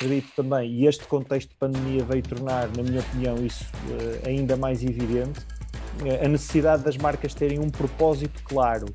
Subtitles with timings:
[0.00, 4.56] acredito também, e este contexto de pandemia veio tornar, na minha opinião, isso uh, ainda
[4.56, 8.86] mais evidente, uh, a necessidade das marcas terem um propósito claro,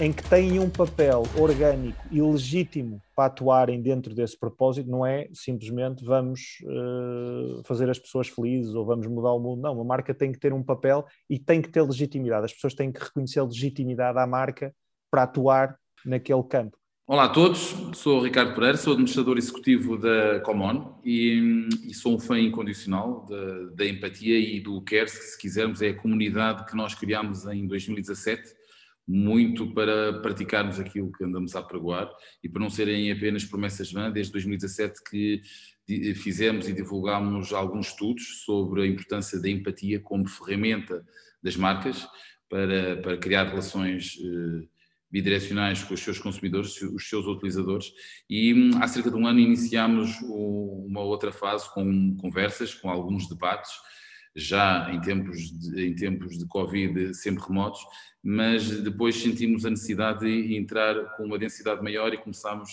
[0.00, 5.28] em que têm um papel orgânico e legítimo para atuarem dentro desse propósito, não é
[5.32, 9.60] simplesmente vamos uh, fazer as pessoas felizes ou vamos mudar o mundo.
[9.60, 12.46] Não, a marca tem que ter um papel e tem que ter legitimidade.
[12.46, 14.74] As pessoas têm que reconhecer legitimidade à marca
[15.10, 16.79] para atuar naquele campo.
[17.12, 22.20] Olá a todos, sou Ricardo Pereira, sou administrador executivo da Common e, e sou um
[22.20, 23.26] fã incondicional
[23.74, 28.54] da, empatia e do CARE, se quisermos, é a comunidade que nós criámos em 2017
[29.08, 32.08] muito para praticarmos aquilo que andamos a pregoar
[32.44, 35.42] e para não serem apenas promessas vãs, desde 2017 que
[36.14, 41.04] fizemos e divulgámos alguns estudos sobre a importância da empatia como ferramenta
[41.42, 42.06] das marcas
[42.48, 44.79] para, para criar relações eh,
[45.10, 47.92] bidirecionais com os seus consumidores, os seus utilizadores,
[48.28, 53.28] e hum, há cerca de um ano iniciámos uma outra fase com conversas, com alguns
[53.28, 53.72] debates,
[54.34, 57.80] já em tempos de, em tempos de Covid sempre remotos,
[58.22, 62.70] mas depois sentimos a necessidade de entrar com uma densidade maior e começámos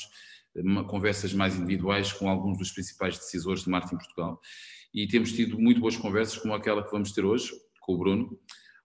[0.55, 4.41] uma, conversas mais individuais com alguns dos principais decisores de marketing em Portugal.
[4.93, 8.39] E temos tido muito boas conversas, como aquela que vamos ter hoje, com o Bruno.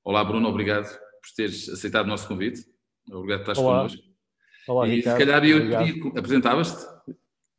[0.05, 2.72] Olá, Bruno, obrigado por teres aceitado o nosso convite.
[3.11, 3.77] Obrigado por estás Olá.
[3.79, 4.03] connosco.
[4.69, 5.19] Olá, e Ricardo.
[5.19, 6.87] se calhar eu apresentavas-te?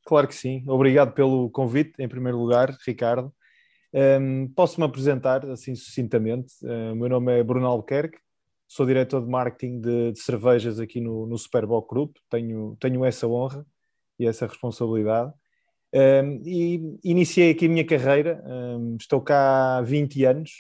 [0.06, 0.64] Claro que sim.
[0.68, 3.34] Obrigado pelo convite, em primeiro lugar, Ricardo.
[3.94, 6.54] Um, Posso-me apresentar assim sucintamente.
[6.64, 8.18] Uh, o meu nome é Bruno Albuquerque,
[8.68, 13.28] sou diretor de marketing de, de cervejas aqui no, no Superboc Group, tenho, tenho essa
[13.28, 13.66] honra
[14.18, 15.32] e essa responsabilidade.
[15.94, 20.52] Um, e iniciei aqui a minha carreira, um, estou cá há 20 anos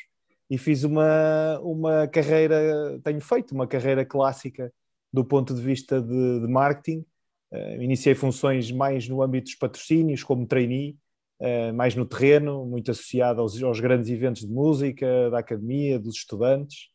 [0.53, 4.71] e fiz uma, uma carreira, tenho feito uma carreira clássica
[5.11, 7.03] do ponto de vista de, de marketing.
[7.51, 10.95] Uh, iniciei funções mais no âmbito dos patrocínios, como trainee,
[11.41, 16.17] uh, mais no terreno, muito associado aos, aos, grandes eventos de música, da academia, dos
[16.17, 16.89] estudantes.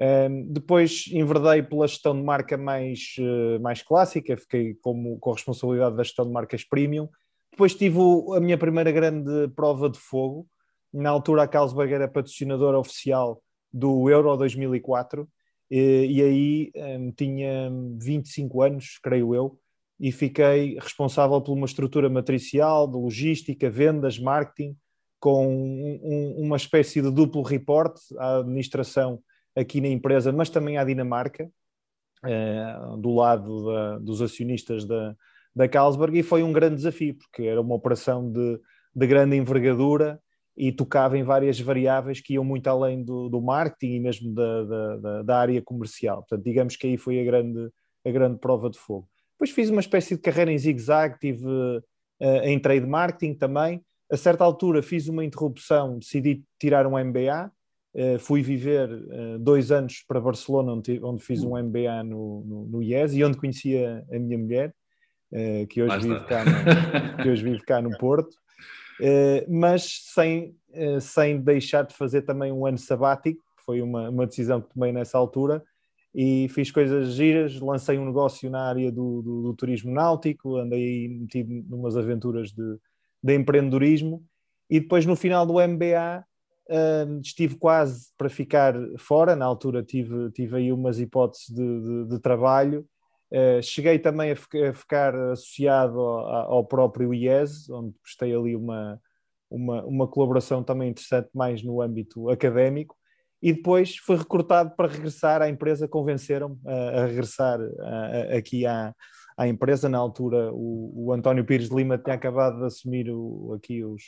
[0.00, 5.34] Um, depois enverdei pela gestão de marca mais, uh, mais clássica, fiquei como, com a
[5.34, 7.08] responsabilidade da gestão de marcas premium.
[7.52, 10.48] Depois tive o, a minha primeira grande prova de fogo.
[10.96, 15.28] Na altura, a Carlsberg era patrocinadora oficial do Euro 2004
[15.70, 17.70] e, e aí um, tinha
[18.00, 19.58] 25 anos, creio eu,
[20.00, 24.74] e fiquei responsável por uma estrutura matricial de logística, vendas, marketing,
[25.20, 29.20] com um, um, uma espécie de duplo reporte à administração
[29.54, 31.50] aqui na empresa, mas também à Dinamarca,
[32.24, 35.14] eh, do lado da, dos acionistas da,
[35.54, 38.58] da Carlsberg, e foi um grande desafio, porque era uma operação de,
[38.94, 40.20] de grande envergadura
[40.56, 44.64] e tocava em várias variáveis que iam muito além do, do marketing e mesmo da,
[44.96, 46.18] da, da, área comercial.
[46.18, 47.70] Portanto, digamos que aí foi a grande,
[48.04, 49.06] a grande prova de fogo.
[49.32, 51.82] Depois fiz uma espécie de carreira em zigue-zague, tive uh,
[52.42, 53.82] em trade marketing também.
[54.10, 57.52] A certa altura fiz uma interrupção, decidi tirar um MBA,
[57.98, 62.66] Uh, fui viver uh, dois anos para Barcelona, onde, onde fiz um MBA no, no,
[62.66, 64.74] no, IES e onde conhecia a minha mulher,
[65.70, 68.36] que, hoje vive cá no, que hoje vive cá no Porto,
[69.48, 70.56] mas sem,
[71.00, 75.18] sem deixar de fazer também um ano sabático, foi uma, uma decisão que tomei nessa
[75.18, 75.62] altura,
[76.14, 81.08] e fiz coisas giras, lancei um negócio na área do, do, do turismo náutico, andei
[81.08, 82.78] metido numas aventuras de,
[83.22, 84.24] de empreendedorismo,
[84.70, 86.24] e depois no final do MBA
[86.68, 92.08] Uh, estive quase para ficar fora, na altura tive, tive aí umas hipóteses de, de,
[92.08, 92.84] de trabalho.
[93.32, 94.36] Uh, cheguei também a,
[94.72, 99.00] ficar, associado ao, próprio IES, onde prestei ali uma,
[99.50, 102.96] uma, uma colaboração também interessante, mais no âmbito académico.
[103.42, 107.60] E depois fui recrutado para regressar à empresa, convenceram-me a, regressar
[108.36, 108.94] aqui à,
[109.36, 109.88] à empresa.
[109.88, 114.02] Na altura, o, o António Pires Lima tinha acabado de assumir o, aqui os,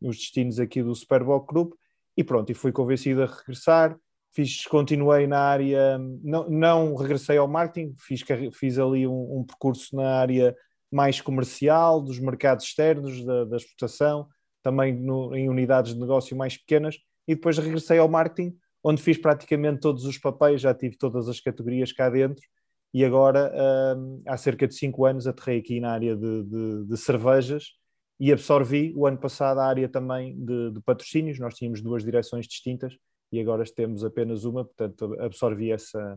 [0.00, 1.74] os destinos aqui do Superboc Group
[2.16, 3.98] e pronto, e fui convencido a regressar.
[4.34, 8.20] Fiz, continuei na área, não, não regressei ao marketing, fiz,
[8.52, 10.56] fiz ali um, um percurso na área
[10.90, 14.26] mais comercial, dos mercados externos, da, da exportação,
[14.60, 16.96] também no, em unidades de negócio mais pequenas,
[17.28, 21.40] e depois regressei ao marketing, onde fiz praticamente todos os papéis, já tive todas as
[21.40, 22.44] categorias cá dentro,
[22.92, 23.52] e agora,
[23.96, 27.72] hum, há cerca de cinco anos, aterrei aqui na área de, de, de cervejas,
[28.18, 31.38] e absorvi o ano passado a área também de, de, patrocínios.
[31.38, 32.96] Nós tínhamos duas direções distintas
[33.34, 36.16] e agora temos apenas uma, portanto, absorvi essa,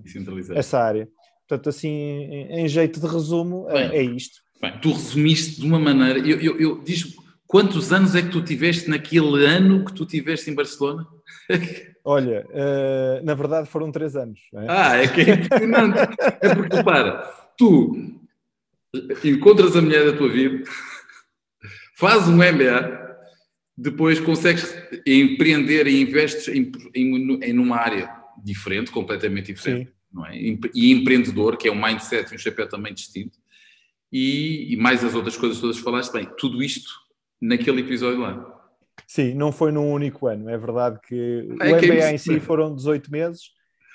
[0.54, 1.10] essa área.
[1.48, 4.42] Portanto, assim, em, jeito de resumo, bem, é, é isto.
[4.62, 6.20] Bem, tu resumiste de uma maneira.
[6.20, 7.16] Eu, eu, eu diz
[7.48, 11.08] quantos anos é que tu tiveste naquele ano que tu tiveste em Barcelona?
[12.06, 14.40] Olha, uh, na verdade foram três anos.
[14.54, 14.66] É?
[14.70, 16.00] Ah, é que é impressionante.
[16.42, 17.24] é porque, para,
[17.58, 18.22] tu
[19.24, 20.64] encontras a mulher da tua vida
[21.96, 23.07] faz um MBA,
[23.78, 24.76] depois consegues
[25.06, 28.10] empreender e investes em, em, em numa área
[28.44, 30.36] diferente, completamente diferente, não é?
[30.36, 33.38] E empreendedor, que é um mindset e um chapéu também distinto,
[34.12, 36.90] e, e mais as outras coisas todas que falaste bem, tudo isto
[37.40, 38.54] naquele episódio lá.
[39.06, 40.50] Sim, não foi num único ano.
[40.50, 43.52] É verdade que é o MBA em si foram 18 meses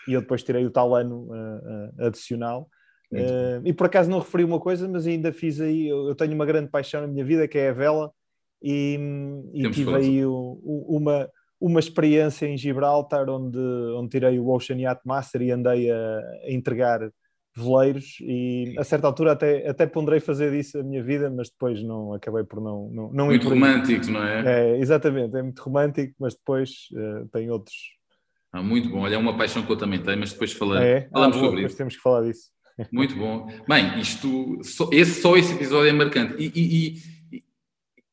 [0.06, 2.68] e eu depois tirei o tal ano uh, uh, adicional.
[3.10, 5.88] Uh, e por acaso não referi uma coisa, mas ainda fiz aí.
[5.88, 8.12] Eu tenho uma grande paixão na minha vida que é a vela,
[8.62, 8.98] e,
[9.54, 11.28] e tive aí o, o, uma,
[11.60, 16.52] uma experiência em Gibraltar onde, onde tirei o Ocean Yacht Master e andei a, a
[16.52, 17.10] entregar
[17.54, 21.82] veleiros e a certa altura até, até ponderei fazer disso a minha vida, mas depois
[21.82, 24.70] não acabei por não, não, não Muito romântico, não é?
[24.72, 24.78] é?
[24.78, 27.76] Exatamente, é muito romântico, mas depois uh, tem outros.
[28.52, 31.08] Ah, muito bom, olha, é uma paixão que eu também tenho, mas depois falamos, é?
[31.12, 31.76] falamos ah, sobre isso.
[31.76, 32.50] temos que falar disso.
[32.90, 33.46] Muito bom.
[33.68, 36.34] Bem, isto, só, esse, só esse episódio é marcante.
[36.38, 36.96] E, e,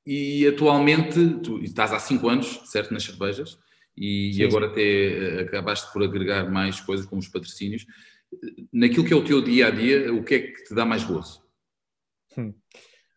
[0.05, 3.59] e, atualmente, tu estás há 5 anos, certo, nas cervejas,
[3.95, 4.71] e, sim, agora sim.
[4.71, 7.85] até eh, acabaste por agregar mais coisas como os patrocínios
[8.71, 11.03] naquilo que é o teu dia a dia, o que é que te dá mais
[11.03, 11.43] gozo?
[12.37, 12.53] Hum.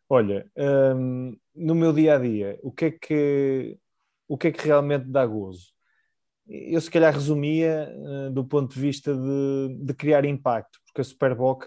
[0.08, 0.50] Olha,
[0.96, 3.78] hum, no meu dia a dia, o que é que
[4.28, 5.72] o que é que realmente dá gozo?
[6.48, 11.04] Eu se calhar resumia uh, do ponto de vista de, de criar impacto, porque a
[11.04, 11.66] Superboc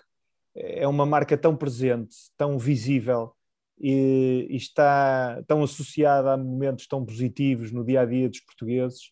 [0.55, 3.34] é uma marca tão presente, tão visível
[3.79, 9.11] e, e, está tão associada a momentos tão positivos no dia a dia dos portugueses,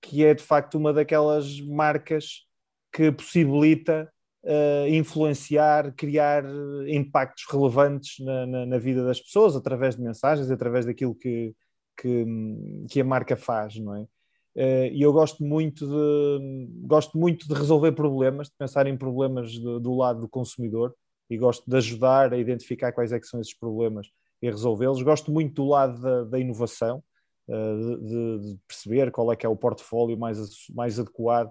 [0.00, 2.46] que é de facto uma daquelas marcas
[2.92, 4.08] que possibilita
[4.44, 6.44] uh, influenciar, criar
[6.86, 11.54] impactos relevantes na, na, na, vida das pessoas através de mensagens, através daquilo que,
[11.96, 12.24] que,
[12.88, 14.02] que a marca faz, não é?
[14.56, 19.58] Uh, e eu gosto muito de gosto muito de resolver problemas, de pensar em problemas
[19.58, 20.94] do lado do consumidor
[21.28, 24.08] e gosto de ajudar a identificar quais é são esses problemas
[24.42, 25.02] e resolvê-los.
[25.02, 27.02] Gosto muito do lado da, da inovação,
[27.48, 30.38] uh, de, de, perceber qual é que é o portfólio mais,
[30.74, 31.50] mais adequado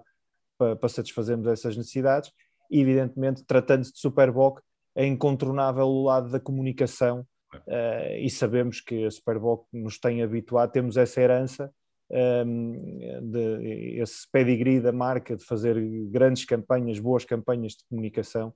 [0.56, 2.30] para, para satisfazermos essas necessidades.
[2.70, 4.60] E, evidentemente, tratando-se de Superboc,
[4.94, 10.70] é incontornável o lado da comunicação uh, e sabemos que a Superboc nos tem habituado,
[10.70, 11.72] temos essa herança,
[12.10, 15.76] ehm, de, esse pedigree da marca de fazer
[16.10, 18.54] grandes campanhas, boas campanhas de comunicação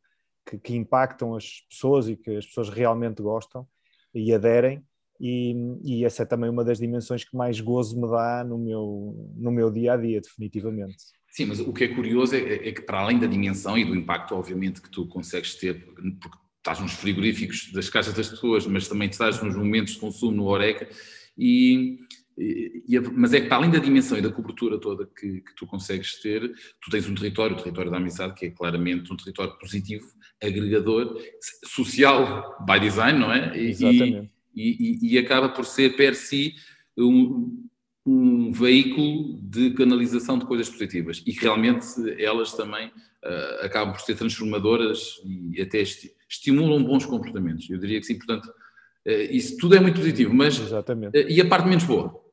[0.49, 3.67] que, que, impactam as pessoas e que as pessoas realmente gostam
[4.15, 4.83] e aderem.
[5.21, 9.33] E, e, essa é também uma das dimensões que mais gozo me dá no meu,
[9.37, 10.97] no meu dia a dia, definitivamente.
[11.31, 13.95] Sim, mas o que é curioso é, é, que, para além da dimensão e do
[13.95, 15.85] impacto, obviamente, que tu consegues ter,
[16.21, 20.37] porque estás nos frigoríficos das caixas das pessoas, mas também estás nos momentos de consumo
[20.37, 20.89] no Oreca,
[21.37, 21.99] e,
[22.39, 25.67] e, mas é que, para além da dimensão e da cobertura toda que, que, tu
[25.67, 26.41] consegues ter,
[26.81, 30.07] tu tens um território, o território da amizade, que é claramente um território positivo,
[30.43, 31.21] agregador,
[31.65, 33.59] social by design, não é?
[33.59, 34.31] Exatamente.
[34.55, 36.55] E, e acaba por ser, per si,
[36.97, 37.69] um,
[38.07, 41.87] um veículo de canalização de coisas positivas e realmente
[42.19, 47.69] elas também uh, acabam por ser transformadoras e até esti estimulam bons comportamentos.
[47.71, 50.85] Eu diria que sim, portanto, uh, isso tudo é muito positivo, mas uh,
[51.29, 52.28] e a parte menos boa?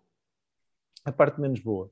[1.06, 1.90] A parte menos boa.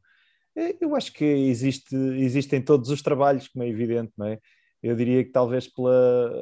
[0.82, 4.40] Eu acho que existe, existem todos os trabalhos, como é evidente, não é?
[4.82, 6.40] Eu diria que talvez pela,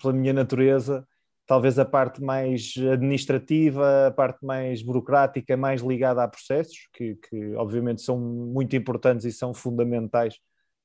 [0.00, 1.06] pela minha natureza
[1.48, 7.54] talvez a parte mais administrativa, a parte mais burocrática, mais ligada a processos, que, que,
[7.54, 10.38] obviamente são muito importantes e são fundamentais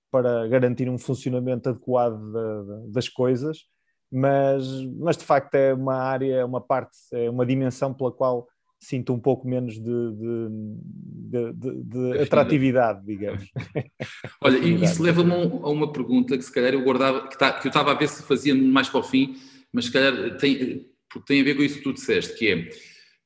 [0.09, 2.17] para garantir um funcionamento adequado
[2.87, 3.63] das coisas,
[4.09, 4.65] mas,
[4.97, 8.47] mas de facto é uma área, uma parte, é uma dimensão pela qual
[8.83, 13.49] sinto um pouco menos de, de, de, de atratividade, digamos.
[14.41, 17.69] Olha, isso leva-me a uma pergunta que se calhar eu guardava, que, tá, que eu
[17.69, 19.35] estava a ver se fazia mais para o fim,
[19.71, 20.85] mas se calhar tem,
[21.25, 22.69] tem a ver com isso que tu disseste, que é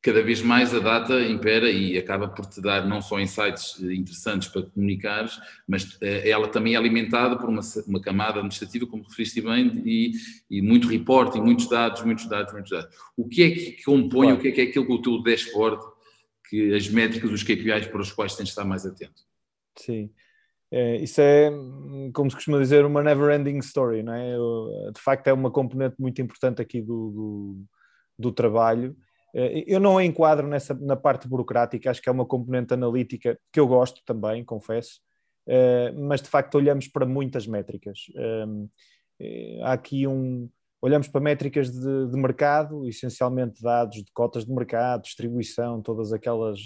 [0.02, 4.48] cada vez mais a data impera e acaba por te dar não só insights interessantes
[4.48, 9.42] para comunicares, mas eh, ela também é alimentada por uma, uma camada administrativa, como referiste
[9.42, 10.12] bem, e,
[10.50, 12.96] e, muito reporting, muitos dados, muitos dados, muitos dados.
[13.18, 14.40] O que é que compõe, claro.
[14.40, 15.84] o que é que é aquilo que o teu dashboard,
[16.50, 19.24] que as métricas, os KPIs para os quais tens de estar mais atento?
[19.76, 20.10] Sim.
[20.70, 21.50] É, isso é,
[22.14, 24.36] como se costuma dizer, uma never-ending story, não é?
[24.92, 27.66] De facto, é uma componente muito importante aqui do, do,
[28.20, 28.96] do trabalho.
[29.38, 33.40] É, eu não a enquadro nessa, na parte burocrática, acho que é uma componente analítica
[33.54, 35.00] que eu gosto também, confesso,
[35.48, 38.00] é, mas de facto olhamos para muitas métricas.
[39.20, 40.50] É, há aqui um.
[40.82, 46.60] Olhamos para métricas de, de mercado, essencialmente dados de cotas de mercado, distribuição, todas aquelas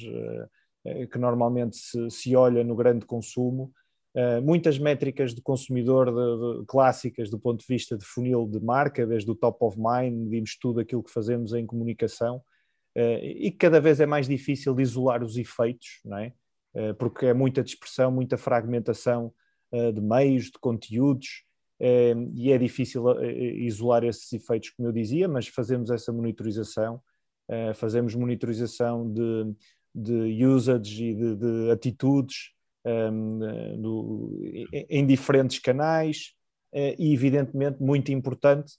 [1.11, 3.71] que normalmente se, se olha no grande consumo,
[4.13, 8.59] Uh, muitas métricas de consumidor de, de, clássicas do ponto de vista de funil de
[8.59, 12.43] marca, desde o top of mind, vimos tudo aquilo que fazemos em comunicação,
[12.95, 16.33] e cada vez é mais difícil isolar os efeitos, não é?
[16.97, 19.33] porque é muita dispersão, muita fragmentação
[19.93, 21.43] de meios, de conteúdos,
[22.33, 23.03] e é difícil
[23.57, 27.01] isolar esses efeitos, como eu dizia, mas fazemos essa monitorização,
[27.75, 29.55] fazemos monitorização de,
[29.93, 32.51] de usage e de, de atitudes
[32.85, 34.39] um, do,
[34.89, 36.33] em diferentes canais
[36.73, 38.73] e, evidentemente, muito importante,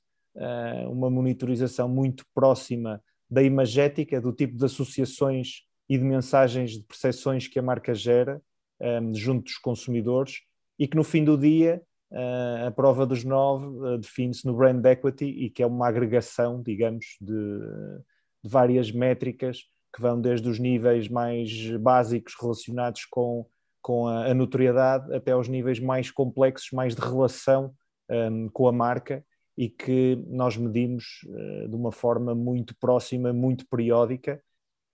[0.89, 7.49] uma monitorização muito próxima da imagética, do tipo de associações e de mensagens de percepções
[7.49, 8.43] que a marca gera
[8.79, 10.41] um, junto dos consumidores
[10.79, 14.85] e que no fim do dia uh, a prova dos nove uh, define-se no brand
[14.85, 19.63] equity e que é uma agregação, digamos, de, de, várias métricas
[19.95, 23.47] que vão desde os níveis mais básicos relacionados com,
[23.81, 27.75] com a, a notoriedade até aos níveis mais complexos, mais de relação
[28.11, 29.25] um, com a marca
[29.57, 34.43] e que nós medimos uh, de uma forma muito próxima, muito periódica.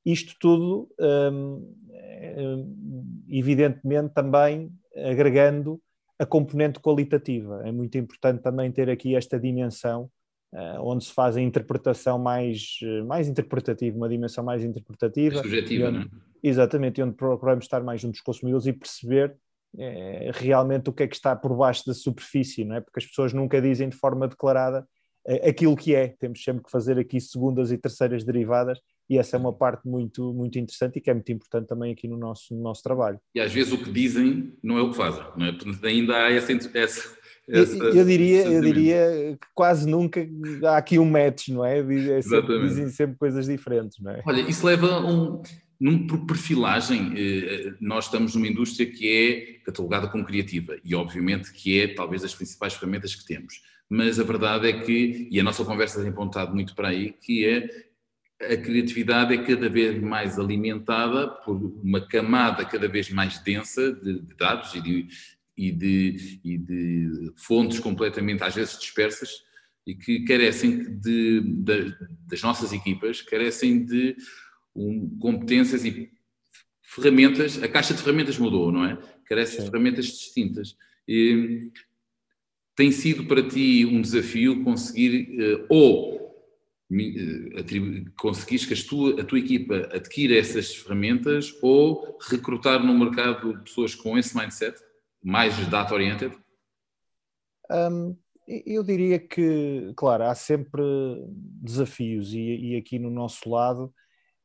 [0.05, 1.75] Isto tudo, um,
[3.29, 5.81] evidentemente, também agregando
[6.19, 7.62] a componente qualitativa.
[7.65, 10.11] É muito importante também ter aqui esta dimensão
[10.53, 15.37] uh, onde se faz a interpretação mais, mais interpretativa, uma dimensão mais interpretativa.
[15.37, 16.09] Subjetiva, onde, não é?
[16.43, 19.37] Exatamente, onde procuramos estar mais junto dos consumidores e perceber
[19.75, 22.81] uh, realmente o que é que está por baixo da superfície, não é?
[22.81, 24.87] Porque as pessoas nunca dizem de forma declarada
[25.47, 26.09] aquilo que é.
[26.19, 28.79] Temos sempre que fazer aqui segundas e terceiras derivadas
[29.11, 32.07] e essa é uma parte muito, muito interessante e que é muito importante também aqui
[32.07, 33.19] no nosso, no nosso trabalho.
[33.35, 35.53] E às vezes o que dizem não é o que fazem, não é?
[35.53, 40.29] Portanto, ainda há essa, essa eu, eu, diria, eu diria que quase nunca
[40.65, 41.79] há aqui um match, não é?
[41.79, 44.23] é sempre, dizem sempre coisas diferentes, não é?
[44.27, 45.41] Olha, isso leva a um.
[45.81, 51.53] Num, por perfilagem, eh, nós estamos numa indústria que é catalogada como criativa e, obviamente,
[51.53, 53.63] que é talvez das principais ferramentas que temos.
[53.89, 57.47] Mas a verdade é que, e a nossa conversa tem apontado muito para aí, que
[57.47, 57.89] é
[58.41, 64.21] a criatividade é cada vez mais alimentada por uma camada cada vez mais densa de,
[64.21, 65.09] de dados e de,
[65.57, 69.31] e de, e de fontes completamente, às vezes, dispersas
[69.87, 71.95] e que carecem de, de
[72.27, 74.17] das nossas equipas, carecem de
[74.79, 76.11] um, competências e
[76.83, 77.63] ferramentas.
[77.63, 78.99] A caixa de ferramentas mudou, não é?
[79.27, 80.77] Carece de ferramentas distintas.
[81.07, 81.71] E,
[82.75, 86.15] tem sido para ti um desafio conseguir uh, ou
[86.91, 93.59] uh, conseguires que a tua, a tua equipa adquira essas ferramentas ou recrutar no mercado
[93.65, 94.79] pessoas com esse mindset?
[95.23, 96.37] mais data-oriented?
[97.71, 98.17] Um,
[98.47, 100.83] eu diria que, claro, há sempre
[101.29, 103.93] desafios e, e aqui no nosso lado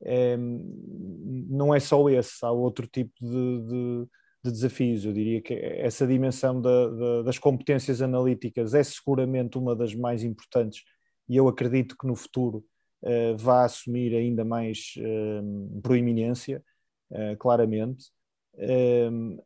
[0.05, 4.07] é, não é só esse, há outro tipo de, de,
[4.43, 5.05] de desafios.
[5.05, 10.23] Eu diria que essa dimensão da, da, das competências analíticas é seguramente uma das mais
[10.23, 10.83] importantes
[11.27, 12.65] e eu acredito que no futuro
[13.03, 16.63] uh, vá assumir ainda mais uh, proeminência,
[17.11, 18.11] uh, claramente.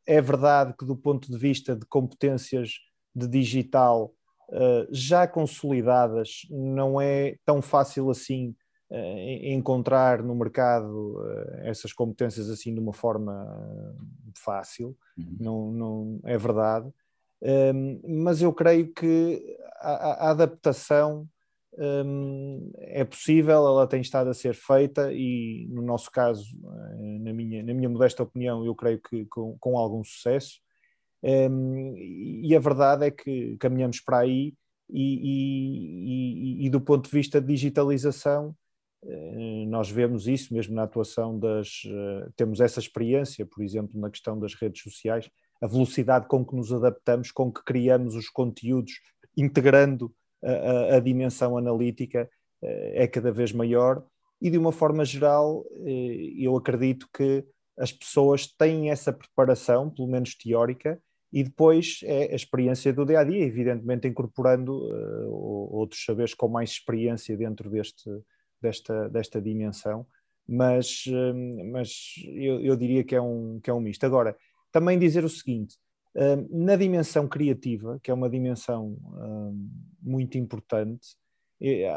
[0.05, 2.71] É verdade que, do ponto de vista de competências
[3.15, 4.13] de digital
[4.51, 8.55] ah, já consolidadas, não é tão fácil assim
[8.89, 13.46] encontrar no mercado ah, essas competências assim de uma forma
[14.36, 15.38] fácil, uhum.
[15.39, 16.89] não, não é verdade.
[18.08, 21.27] Mas eu creio que a, a adaptação
[21.77, 26.44] um, é possível, ela tem estado a ser feita e, no nosso caso,
[27.00, 30.60] eh, na minha, na minha modesta opinião, eu creio que com, com algum sucesso.
[31.24, 34.53] Um, e a verdade é que caminhamos para aí
[34.89, 38.66] e, e, e, do ponto de vista de digitalização, eh,
[39.67, 41.83] nós vemos isso mesmo na atuação das.
[41.85, 45.29] Eh, temos essa experiência, por exemplo, na questão das redes sociais,
[45.61, 48.93] a velocidade com que nos adaptamos, com que criamos os conteúdos,
[49.35, 50.13] integrando
[50.43, 52.29] a, a, dimensão analítica
[52.61, 54.03] eh, é cada vez maior
[54.41, 57.45] e de uma forma geral eh, eu acredito que
[57.77, 60.99] as pessoas têm essa preparação, pelo menos teórica,
[61.31, 64.73] e depois é a experiência do dia a dia, evidentemente incorporando
[65.29, 68.09] outros saberes com mais experiência dentro deste,
[68.61, 70.05] desta, desta dimensão,
[70.47, 74.05] mas, uh, mas eu, eu, diria que é, um, que é um misto.
[74.05, 74.35] Agora,
[74.71, 75.75] também dizer o seguinte:
[76.49, 78.97] na dimensão criativa, que é uma dimensão
[80.01, 81.15] muito importante,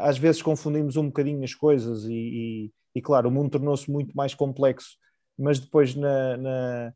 [0.01, 4.15] às vezes confundimos um bocadinho as coisas e, e, e claro, o mundo tornou-se muito
[4.15, 4.95] mais complexo,
[5.37, 6.93] mas depois na, na,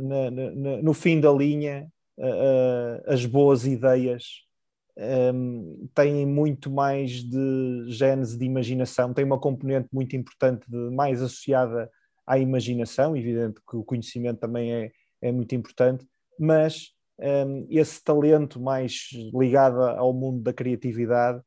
[0.00, 1.90] na, no fim da linha
[3.06, 4.47] as boas ideias
[4.98, 11.22] um, têm muito mais de genes de imaginação, tem uma componente muito importante de, mais
[11.22, 11.90] associada
[12.26, 14.90] à imaginação, evidente que o conhecimento também é,
[15.22, 16.06] é muito importante,
[16.38, 21.40] mas um, esse talento mais ligado ao mundo da criatividade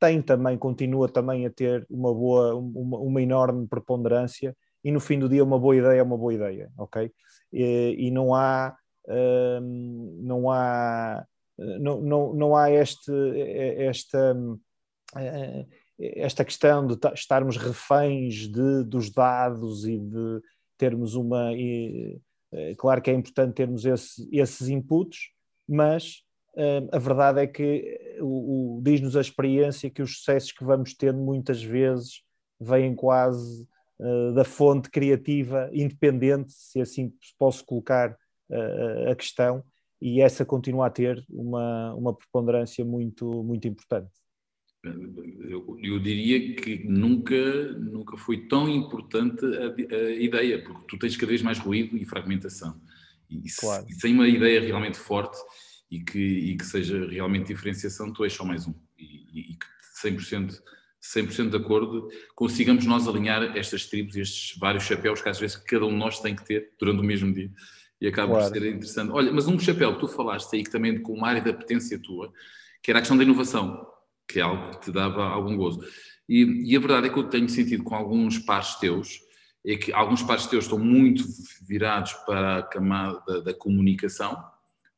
[0.00, 5.18] tem também, continua também a ter uma boa, uma, uma enorme preponderância e no fim
[5.18, 7.10] do dia uma boa ideia é uma boa ideia, ok?
[7.52, 8.76] E, e não há,
[9.60, 11.26] hum, não há,
[11.58, 13.12] não, não, não há este,
[13.78, 14.36] esta,
[15.16, 15.66] eh,
[15.98, 20.40] esta questão de estarmos reféns de, dos dados e de
[20.76, 21.52] termos uma.
[21.52, 22.20] E,
[22.52, 25.30] eh, claro que é importante termos esse, esses inputs,
[25.68, 26.22] mas
[26.54, 30.94] uh, a verdade é que o, o diz-nos a experiência que os sucessos que vamos
[30.94, 32.22] tendo muitas vezes
[32.60, 33.66] vêm quase
[33.98, 38.16] uh, da fonte criativa independente, se assim posso colocar
[38.50, 39.62] uh, a questão,
[40.00, 44.10] e essa continua a ter uma, uma preponderância muito, muito importante.
[44.84, 51.16] Eu, eu, diria que nunca, nunca foi tão importante a, a, ideia, porque tu tens
[51.16, 52.80] cada vez mais ruído e fragmentação.
[53.28, 53.86] E, claro.
[53.88, 55.36] se, sem uma ideia realmente forte
[55.90, 58.74] e que, e que seja realmente diferenciação, tu és só mais um.
[58.96, 59.66] E, e que
[60.02, 60.60] 100%,
[61.00, 65.56] 100 de acordo, consigamos nós alinhar estas tribos e estes vários chapéus que às vezes
[65.56, 67.50] cada um de nós tem que ter durante o mesmo dia.
[68.00, 68.52] E acaba claro.
[68.52, 69.10] por ser interessante.
[69.10, 71.98] Olha, mas um chapéu que tu falaste aí, que também com uma área da potência
[71.98, 72.32] tua,
[72.82, 73.86] que era a questão da inovação
[74.28, 75.82] que é algo que te dava algum gozo.
[76.28, 79.20] E, e, a verdade é que eu tenho sentido com alguns pares teus,
[79.66, 81.24] é que alguns pares teus estão muito
[81.66, 84.38] virados para a camada da, da comunicação,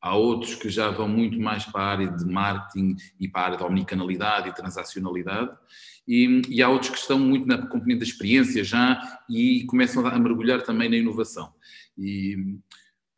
[0.01, 3.45] há outros que já vão muito mais para a área de marketing e para a
[3.45, 5.57] área da omnicanalidade e transacionalidade,
[6.05, 10.19] e, e há outros que estão muito na componente da experiência já e começam a
[10.19, 11.53] mergulhar também na inovação.
[11.97, 12.57] E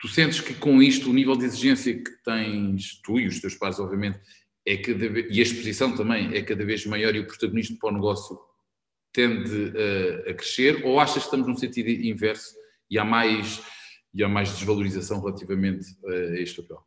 [0.04, 3.56] tu sentes que com isto o nível de exigência que tens tu e os teus
[3.56, 4.20] pares, obviamente,
[4.66, 7.90] é cada vez, e a exposição também é cada vez maior e o protagonismo para
[7.90, 8.38] o negócio
[9.14, 9.72] tende
[10.28, 12.54] a, a crescer, ou achas que estamos num sentido inverso
[12.92, 13.64] e há mais,
[14.14, 16.84] e há mais desvalorização relativamente a este papel?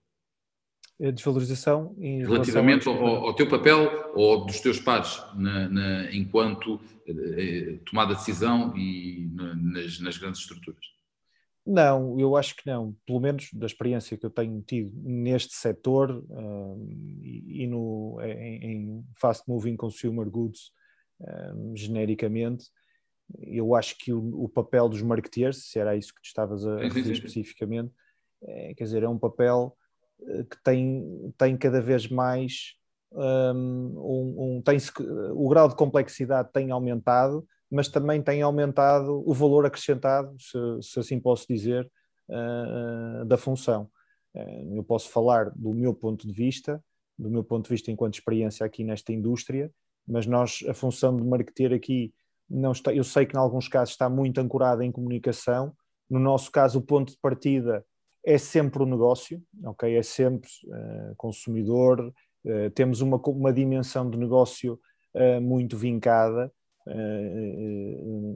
[1.03, 7.79] A desvalorização relativamente ao, ao, teu papel ou dos teus pares na, na, enquanto eh,
[7.87, 10.96] tomada de decisão e na, nas, nas grandes estruturas?
[11.67, 12.95] Não, eu acho que não.
[13.05, 19.05] Pelo menos da experiência que eu tenho tido neste setor um, e, no, em, em,
[19.17, 20.71] fast moving consumer goods
[21.21, 22.67] um, genericamente,
[23.41, 26.79] eu acho que o, o, papel dos marketeers, se era isso que tu estavas a,
[26.79, 27.93] referir especificamente,
[28.45, 29.77] é, quer dizer, é um papel
[30.23, 32.77] eh, que tem, tem cada vez mais
[33.11, 34.79] um, um, um tem
[35.35, 41.01] o grau de complexidade tem aumentado mas também tem aumentado o valor acrescentado, se, se
[41.01, 41.91] assim posso dizer,
[42.29, 43.91] uh, da função.
[44.35, 46.83] Uh, eu posso falar do meu ponto de vista,
[47.19, 49.71] do meu ponto de vista enquanto experiência aqui nesta indústria,
[50.07, 52.13] mas nós, a função de marketer aqui,
[52.49, 55.75] não está, eu sei que em alguns casos está muito ancorada em comunicação,
[56.09, 57.85] no nosso caso o ponto de partida
[58.25, 59.97] é sempre o negócio, ok?
[59.97, 62.13] É sempre uh, consumidor,
[62.77, 64.79] temos uma, uma dimensão de negócio
[65.43, 66.53] muito vincada,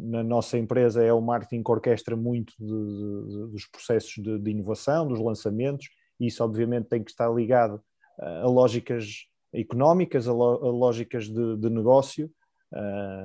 [0.02, 4.50] na nossa empresa é o marketing que orquestra muito de, de, dos processos de, de,
[4.50, 7.80] inovação, dos lançamentos, e isso obviamente tem que estar ligado
[8.18, 12.30] a lógicas económicas, a, lo, a lógicas de, negócio,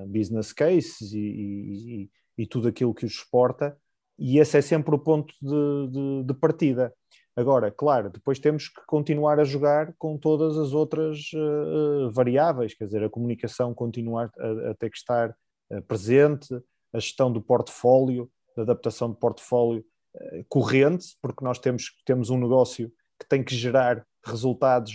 [0.07, 3.77] business cases e, e, e, tudo aquilo que os exporta,
[4.17, 6.93] e esse é sempre o ponto de partida.
[7.35, 12.85] Agora, claro, depois temos que continuar a jogar com todas as outras uh, variáveis, quer
[12.85, 15.31] dizer, a comunicação continuar a, a ter que estar
[15.69, 16.55] uh, presente,
[16.93, 19.83] a gestão do portfólio, a adaptação do portfólio
[20.15, 24.93] uh, corrente, porque nós temos, temos um negócio que tem que gerar resultados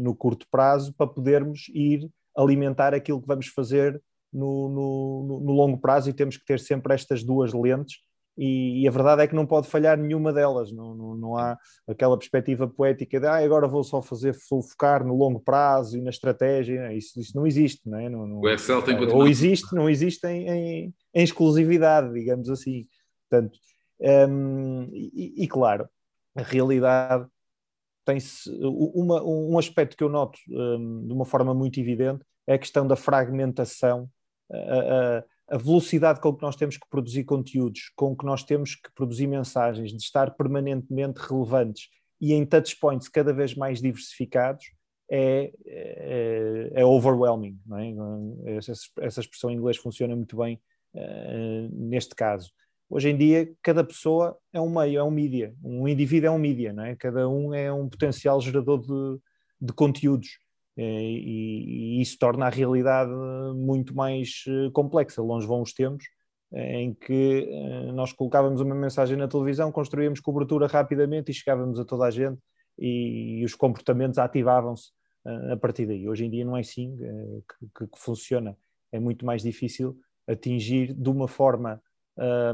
[0.00, 4.02] no curto prazo para podermos ir alimentar aquilo que vamos fazer
[4.32, 8.00] no, no, no longo prazo e temos que ter sempre estas duas lentes
[8.36, 11.56] e, e, a verdade é que não pode falhar nenhuma delas, não, não, não há
[11.86, 16.10] aquela perspectiva poética de ah, agora vou só fazer focar no longo prazo e na
[16.10, 18.08] estratégia, isso, isso não existe, não é?
[18.08, 22.86] Não, não, o Excel tem Ou existe, não existe em, em, em exclusividade, digamos assim.
[23.28, 23.58] Portanto,
[24.00, 25.88] um, e, e, claro,
[26.34, 27.26] a realidade
[28.04, 28.50] tem-se.
[28.60, 32.86] Uma, um aspecto que eu noto um, de uma forma muito evidente é a questão
[32.86, 34.08] da fragmentação.
[34.50, 38.74] Uh, uh, a velocidade com que nós temos que produzir conteúdos, com que nós temos
[38.74, 41.88] que produzir mensagens, de estar permanentemente relevantes
[42.20, 44.64] e em touchpoints cada vez mais diversificados,
[45.10, 47.58] é, é, é overwhelming.
[48.46, 48.56] É?
[48.56, 50.60] Essa, expressão em inglês funciona muito bem
[50.94, 52.50] uh, neste caso.
[52.88, 55.54] Hoje em dia, cada pessoa é um meio, é um mídia.
[55.62, 56.94] Um indivíduo é um mídia, não é?
[56.94, 59.20] Cada um é um potencial gerador de,
[59.60, 60.38] de conteúdos.
[60.76, 63.10] Eh, e, e, isso torna a realidade
[63.54, 65.22] muito mais eh, complexa.
[65.22, 66.04] Longe vão os tempos
[66.52, 67.48] eh, em que
[67.94, 72.38] nós colocávamos uma mensagem na televisão, construíamos cobertura rapidamente e chegávamos a toda a gente
[72.78, 74.90] e, e os comportamentos ativavam-se
[75.52, 76.08] a partir daí.
[76.08, 76.96] Hoje em dia não é assim
[77.76, 78.56] que, que funciona.
[78.90, 81.80] É muito mais difícil atingir de uma forma,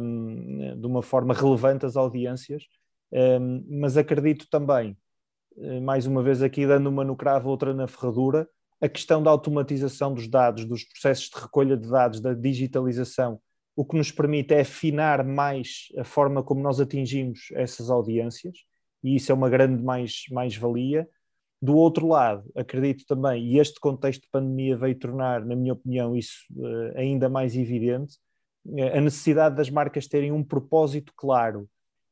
[0.00, 2.64] um, de uma forma relevante as audiências,
[3.12, 4.96] um, mas acredito também,
[5.82, 8.48] mais uma vez aqui dando uma no cravo, outra na ferradura,
[8.80, 13.40] a questão da automatização dos dados, dos processos de recolha de dados, da digitalização,
[13.76, 18.58] o que nos permite é afinar mais a forma como nós atingimos essas audiências,
[19.02, 20.98] e isso é uma grande mais-valia.
[20.98, 21.08] Mais
[21.60, 26.16] do outro lado, acredito também, e este contexto de pandemia veio tornar, na minha opinião,
[26.16, 28.16] isso uh, ainda mais evidente,
[28.64, 31.68] uh, a necessidade das marcas terem um propósito claro,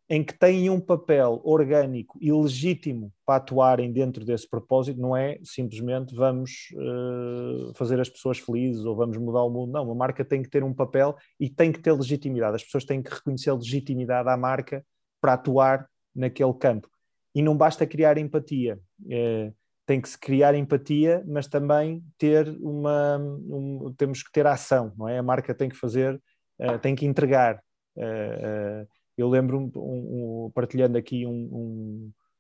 [0.08, 5.38] em que têm um papel orgânico e legítimo para atuarem dentro desse propósito, não é
[5.42, 10.24] simplesmente vamos uh, fazer as pessoas felizes ou vamos mudar o mundo, não, uma marca
[10.24, 13.52] tem que ter um papel e tem que ter legitimidade, as pessoas têm que reconhecer
[13.52, 14.84] legitimidade à marca
[15.20, 16.88] para atuar naquele campo
[17.36, 18.80] e não basta criar empatia.
[19.10, 19.52] É,
[19.84, 23.18] tem que se criar empatia, mas também ter uma.
[23.18, 25.18] Um, temos que ter ação, não é?
[25.18, 26.20] A marca tem que fazer,
[26.58, 27.62] uh, tem que entregar.
[27.94, 31.24] Uh, uh, eu lembro, um, um, partilhando aqui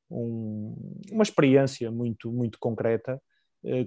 [0.08, 3.20] uma experiência muito, muito concreta,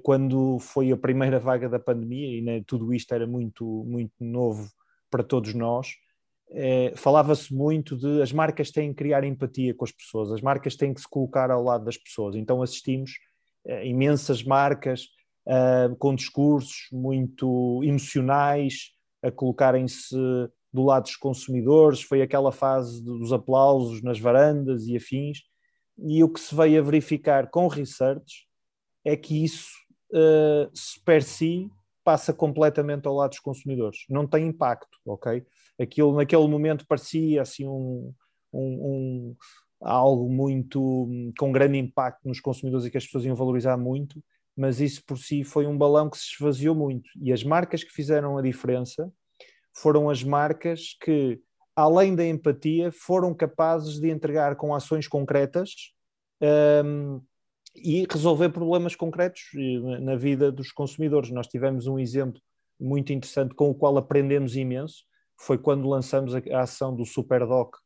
[0.04, 4.70] quando foi a primeira vaga da pandemia, e né, tudo isto era muito, muito novo
[5.10, 5.96] para todos nós,
[6.52, 10.76] é, falava-se muito de as marcas têm que criar empatia com as pessoas, as marcas
[10.76, 12.36] têm que se colocar ao lado das pessoas.
[12.36, 13.12] Então assistimos
[13.66, 15.08] é, imensas marcas
[15.98, 18.92] com discursos muito emocionais
[19.24, 20.16] a colocarem-se
[20.72, 22.02] do lado dos consumidores.
[22.02, 25.40] Foi aquela fase dos aplausos nas varandas e afins.
[25.98, 28.48] E o que se veio a verificar com research
[29.04, 29.72] é que isso,
[30.14, 30.72] uh,
[31.04, 31.70] per si,
[32.04, 34.00] passa completamente ao lado dos consumidores.
[34.10, 35.46] Não tem impacto, ok?
[35.82, 38.14] aquilo naquele momento parecia assim um,
[38.52, 39.36] um, um,
[39.82, 44.22] algo muito com grande impacto nos consumidores e que as pessoas iam valorizar muito,
[44.56, 47.10] mas isso por si foi um balão que se esvaziou muito.
[47.22, 49.12] E as marcas que fizeram a diferença
[49.82, 51.40] foram as marcas que,
[51.76, 55.94] além da empatia, foram capazes de entregar com ações concretas
[56.84, 57.22] um,
[57.76, 59.42] e resolver problemas concretos
[60.02, 61.32] na vida dos consumidores.
[61.32, 62.42] Nós tivemos um exemplo
[62.80, 65.04] muito interessante com o qual aprendemos imenso,
[65.38, 67.78] foi quando lançamos a, a ação do Superdoc,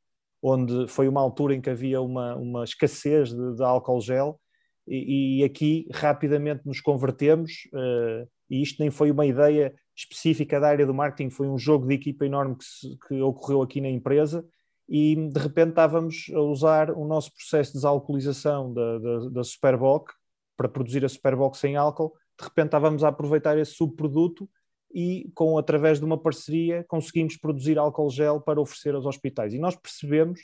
[0.41, 4.39] onde foi uma altura em que havia uma, uma escassez de, de álcool gel,
[4.87, 10.67] e, e, aqui rapidamente nos convertemos, uh, e isto nem foi uma ideia específica da
[10.67, 13.89] área do marketing, foi um jogo de equipa enorme que, se, que ocorreu aqui na
[13.89, 14.45] empresa,
[14.87, 20.11] e de repente estávamos a usar o nosso processo de desalcoolização da, da, da Superboc
[20.57, 24.49] para produzir a Superboc sem álcool, de repente estávamos a aproveitar esse subproduto
[24.93, 29.53] e com através de uma parceria conseguimos produzir álcool gel para oferecer aos hospitais.
[29.53, 30.41] E nós percebemos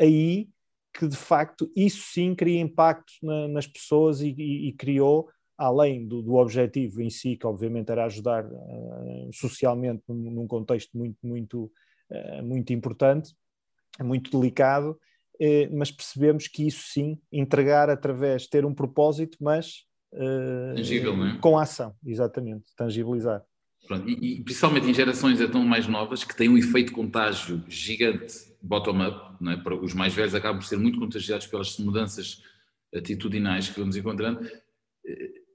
[0.00, 0.48] aí
[0.94, 6.06] que de facto isso sim cria impacto na, nas pessoas e, e, e criou, além
[6.06, 11.18] do, do, objetivo em si, que obviamente era ajudar uh, socialmente num, num, contexto muito,
[11.22, 11.70] muito,
[12.10, 13.34] uh, muito importante,
[14.00, 14.98] muito delicado,
[15.40, 19.86] uh, mas percebemos que isso sim, entregar através, ter um propósito, mas
[20.74, 21.38] Tangível, é?
[21.38, 23.42] com ação, exatamente, tangibilizar.
[23.86, 28.52] Pronto, e, e, principalmente em gerações tão mais novas que têm um efeito contágio gigante
[28.60, 29.56] bottom-up, é?
[29.56, 32.42] para os mais velhos acabam por ser muito contagiados pelas mudanças
[32.94, 34.40] atitudinais que vamos encontrando.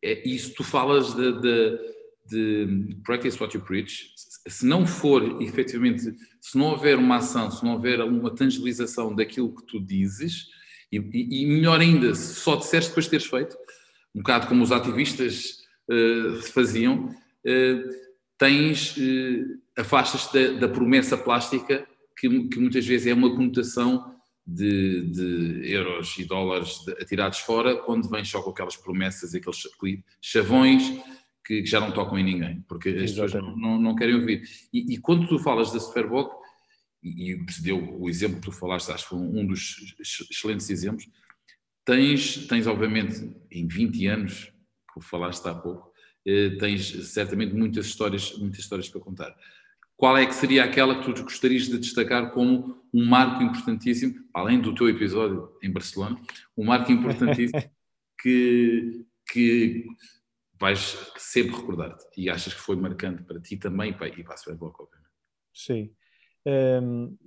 [0.04, 1.80] É isso, tu falas de, de,
[2.28, 4.14] de practice what you preach.
[4.48, 9.54] Se não for efetivamente, se não houver uma ação, se não houver uma tangibilização daquilo
[9.56, 10.48] que tu dizes,
[10.92, 13.58] e, e, melhor ainda, se só disseste depois de teres feito,
[14.16, 15.58] um bocado como os ativistas
[15.90, 17.10] uh, faziam.
[17.46, 18.08] Uh,
[18.38, 24.16] tens, eh, afastas-te da, da, promessa plástica, que, que, muitas vezes é uma conotação
[24.48, 29.38] de, de euros e dólares de, atirados fora, quando vem só com aquelas promessas e
[29.38, 29.68] aqueles
[30.22, 30.84] chavões
[31.46, 34.44] que, que já não tocam em ninguém, porque as pessoas não, não, não, querem ouvir.
[34.72, 36.32] E, e, quando tu falas da Superboc,
[37.04, 39.96] e, e deu o exemplo que tu falaste, acho que foi um dos
[40.32, 41.10] excelentes exemplos,
[41.84, 44.54] tens, tens obviamente, em 20 anos,
[44.94, 45.92] que falaste há pouco,
[46.26, 49.36] eh, tens certamente muitas histórias, muitas histórias para contar.
[49.98, 54.62] Qual é que seria aquela que tu gostarias de destacar como um marco importantíssimo, além
[54.62, 56.22] do teu episódio em Barcelona,
[56.56, 57.62] um marco importantíssimo
[58.22, 59.86] que, que
[60.60, 60.80] vais
[61.18, 65.10] sempre recordar-te e achas que foi marcante para ti também e para a Superboc, obviamente.
[65.54, 65.92] Sim.
[66.46, 67.18] Um,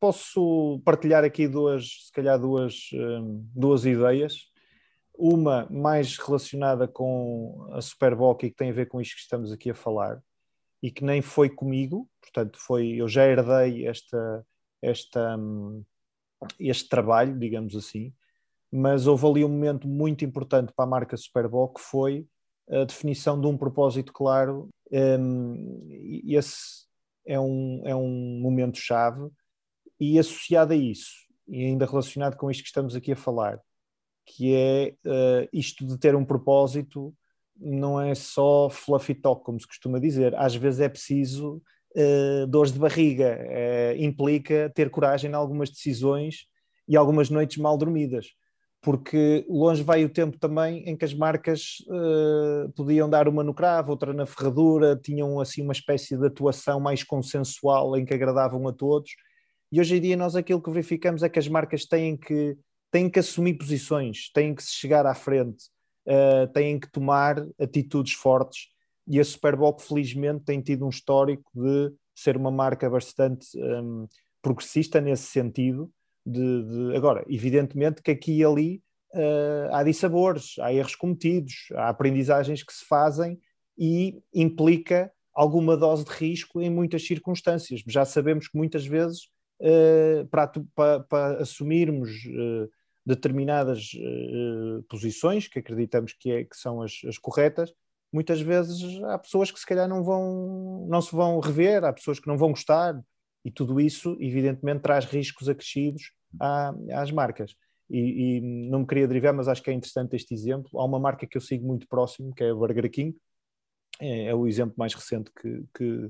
[0.00, 4.52] posso partilhar aqui duas, se calhar duas, um, duas ideias
[5.14, 9.52] uma mais relacionada com a Superboc e que tem a ver com isto que estamos
[9.52, 10.22] aqui a falar
[10.82, 14.46] e que nem foi comigo, portanto foi eu já herdei esta,
[14.82, 15.84] esta, hum,
[16.58, 18.12] este trabalho, digamos assim,
[18.70, 22.26] mas houve ali um momento muito importante para a marca Superboc que foi
[22.70, 24.68] a definição de um propósito claro.
[24.90, 25.88] Um,
[26.26, 26.86] esse
[27.26, 29.30] é um, é um momento-chave
[30.00, 31.12] e associado a isso,
[31.46, 33.60] e ainda relacionado com isto que estamos aqui a falar,
[34.26, 37.14] que é uh, isto de ter um propósito
[37.56, 40.34] não é só fluffy talk, como se costuma dizer.
[40.34, 41.62] Às vezes é preciso
[41.96, 46.46] uh, dores de barriga, uh, implica ter coragem em algumas decisões
[46.88, 48.26] e algumas noites mal dormidas,
[48.80, 53.54] porque longe vai o tempo também em que as marcas uh, podiam dar uma no
[53.54, 58.66] cravo, outra na ferradura, tinham assim uma espécie de atuação mais consensual em que agradavam
[58.66, 59.12] a todos.
[59.70, 62.56] E hoje em dia nós aquilo que verificamos é que as marcas têm que,
[62.90, 65.64] têm que assumir posições, têm que se chegar à frente,
[66.06, 68.68] uh, têm que tomar atitudes fortes
[69.06, 74.06] e a Superboc felizmente tem tido um histórico de ser uma marca bastante um,
[74.40, 75.90] progressista nesse sentido.
[76.24, 78.82] De, de, Agora, evidentemente que aqui e ali
[79.14, 83.38] uh, há dissabores, há erros cometidos, há aprendizagens que se fazem
[83.76, 87.82] e implica alguma dose de risco em muitas circunstâncias.
[87.86, 89.22] Já sabemos que muitas vezes
[89.60, 92.68] uh, para, para, para, assumirmos uh,
[93.04, 93.90] determinadas
[94.88, 97.72] posições que acreditamos que, é, que são as, as corretas,
[98.12, 102.20] muitas vezes há pessoas que se calhar não vão, não se vão rever, há pessoas
[102.20, 103.00] que não vão gostar,
[103.44, 107.56] e tudo isso, evidentemente, traz riscos acrescidos à, às marcas.
[107.90, 110.78] E, e, não me queria derivar, mas acho que é interessante este exemplo.
[110.78, 113.16] Há uma marca que eu sigo muito próximo, que é a Burger King,
[114.00, 116.08] é, é o exemplo mais recente que, que,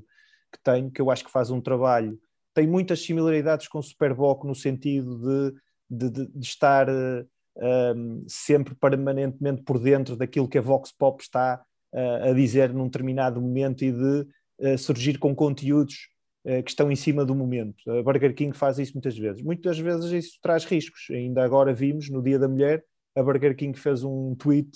[0.51, 2.19] que, tenho, que eu acho que faz um trabalho,
[2.53, 5.57] tem muitas similaridades com o Superboc no sentido de,
[5.93, 7.27] de, de estar uh,
[7.57, 11.61] eh, um, sempre permanentemente por dentro daquilo que a Vox Pop está
[11.95, 16.09] a dizer num determinado momento e de surgir com conteúdos
[16.43, 17.75] que estão em cima do momento.
[17.87, 19.43] A Burger King faz isso muitas vezes.
[19.43, 21.05] Muitas vezes isso traz riscos.
[21.11, 22.83] Ainda agora vimos, no Dia da Mulher,
[23.15, 24.69] a Burger King fez um tweet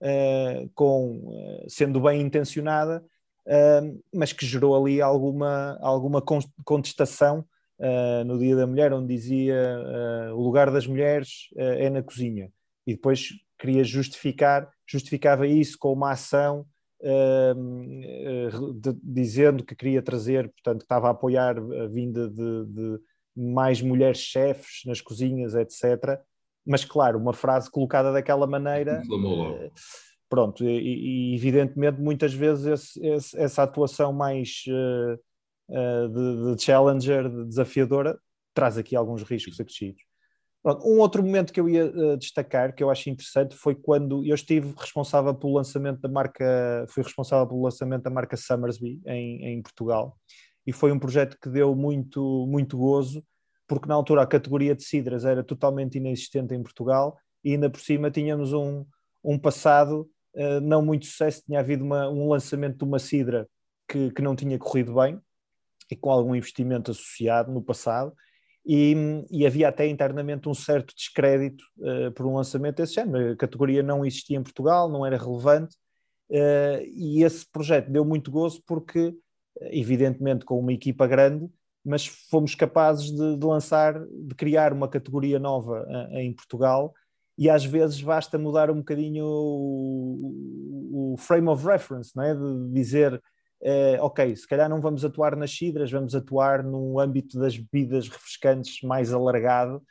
[0.00, 3.04] uh, com, uh, sendo bem intencionada,
[3.46, 6.22] uh, mas que gerou ali alguma, alguma
[6.64, 7.44] contestação
[8.26, 9.56] no Dia da Mulher, onde dizia
[10.34, 12.52] o lugar das mulheres é na cozinha.
[12.86, 16.66] E depois queria justificar, justificava isso com uma ação
[17.02, 22.98] uh, de, dizendo que queria trazer, portanto, que estava a apoiar a vinda de, de
[23.36, 26.18] mais mulheres chefes nas cozinhas, etc.
[26.66, 29.02] Mas, claro, uma frase colocada daquela maneira.
[29.66, 29.70] Uh,
[30.28, 35.20] pronto, e, e, evidentemente muitas vezes esse, esse, essa atuação mais uh, uh,
[35.70, 38.18] de, de, challenger, de desafiadora,
[38.54, 40.02] traz aqui alguns riscos acrescidos.
[40.62, 44.24] Pronto, um outro momento que eu ia uh, destacar, que eu acho interessante, foi quando
[44.26, 49.46] eu estive responsável pelo lançamento da marca, fui responsável pelo lançamento da marca Summersby em,
[49.46, 50.18] em Portugal,
[50.66, 53.24] e foi um projeto que deu muito, muito gozo,
[53.66, 57.80] porque na altura a categoria de cidras era totalmente inexistente em Portugal, e ainda por
[57.80, 58.84] cima tínhamos um,
[59.24, 63.48] um passado uh, não muito sucesso, tinha havido uma, um lançamento de uma cidra
[63.88, 65.18] que, que não tinha corrido bem,
[65.90, 68.12] e com algum investimento associado no passado,
[68.64, 68.94] e,
[69.30, 73.32] e, havia até internamente um certo descrédito uh, por um lançamento desse género.
[73.32, 75.76] A categoria não existia em Portugal, não era relevante,
[76.30, 79.14] uh, e esse projeto deu muito gozo porque,
[79.62, 81.48] evidentemente, com uma equipa grande,
[81.84, 86.92] mas fomos capazes de, de lançar, de criar uma categoria nova uh, em Portugal,
[87.38, 92.34] e às vezes basta mudar um bocadinho o, o frame of reference, não é?
[92.34, 93.20] de dizer
[93.62, 98.08] Uh, ok, se calhar não vamos atuar nas cidras, vamos atuar no âmbito das bebidas
[98.08, 99.82] refrescantes mais alargado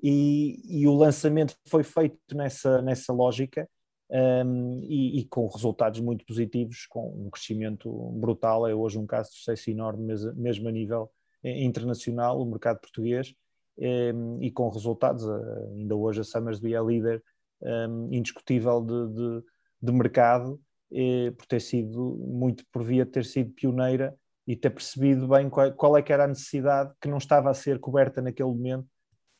[0.00, 3.68] e, e o lançamento foi feito nessa, nessa lógica
[4.08, 9.30] um, e, e, com resultados muito positivos, com um crescimento brutal, é hoje um caso
[9.30, 10.04] de sucesso enorme
[10.36, 11.10] mesmo, a nível
[11.42, 13.34] eh, internacional, o mercado português
[13.76, 17.22] um, e com resultados, uh, ainda hoje a Summersby é líder
[17.60, 19.42] um, indiscutível de, de,
[19.82, 20.60] de mercado
[20.92, 24.14] eh, por ter sido muito por via de ter sido pioneira
[24.46, 27.54] e ter percebido bem qual, qual, é que era a necessidade que não estava a
[27.54, 28.86] ser coberta naquele momento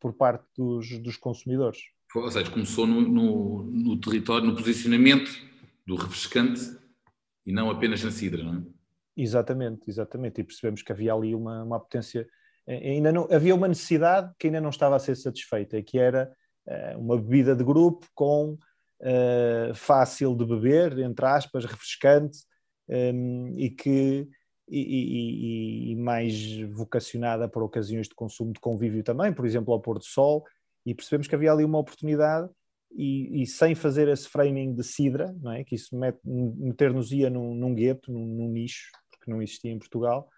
[0.00, 1.78] por parte dos, dos consumidores.
[2.14, 5.30] Ou seja, começou no, no, no, território, no posicionamento
[5.86, 6.60] do refrescante
[7.44, 8.62] e não apenas na cidra, não é?
[9.16, 10.40] Exatamente, exatamente.
[10.40, 12.26] E percebemos que havia ali uma, uma potência,
[12.66, 16.30] eh, ainda não, havia uma necessidade que ainda não estava a ser satisfeita, que era
[16.66, 18.58] uh, uma bebida de grupo com
[19.00, 22.38] uh, fácil de beber, entre aspas, refrescante
[22.88, 24.28] um, ehm, e que
[24.68, 29.80] e, e, e, mais vocacionada para ocasiões de consumo de convívio também, por exemplo, ao
[29.80, 30.44] pôr do sol,
[30.84, 32.48] e percebemos que havia ali uma oportunidade
[32.90, 35.62] e, e sem fazer esse framing de sidra, não é?
[35.62, 40.28] que isso meter-nos-ia num, num gueto, num, num, nicho, porque não existia em Portugal,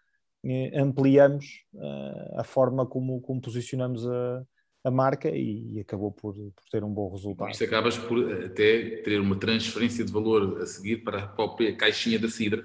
[0.45, 4.45] eh, ampliamos uh, a forma como, como posicionamos a,
[4.89, 7.51] a marca e, e acabou por, por, ter um bom resultado.
[7.51, 12.19] Isto acabas por até ter uma transferência de valor a seguir para a própria caixinha
[12.19, 12.65] da Cidra,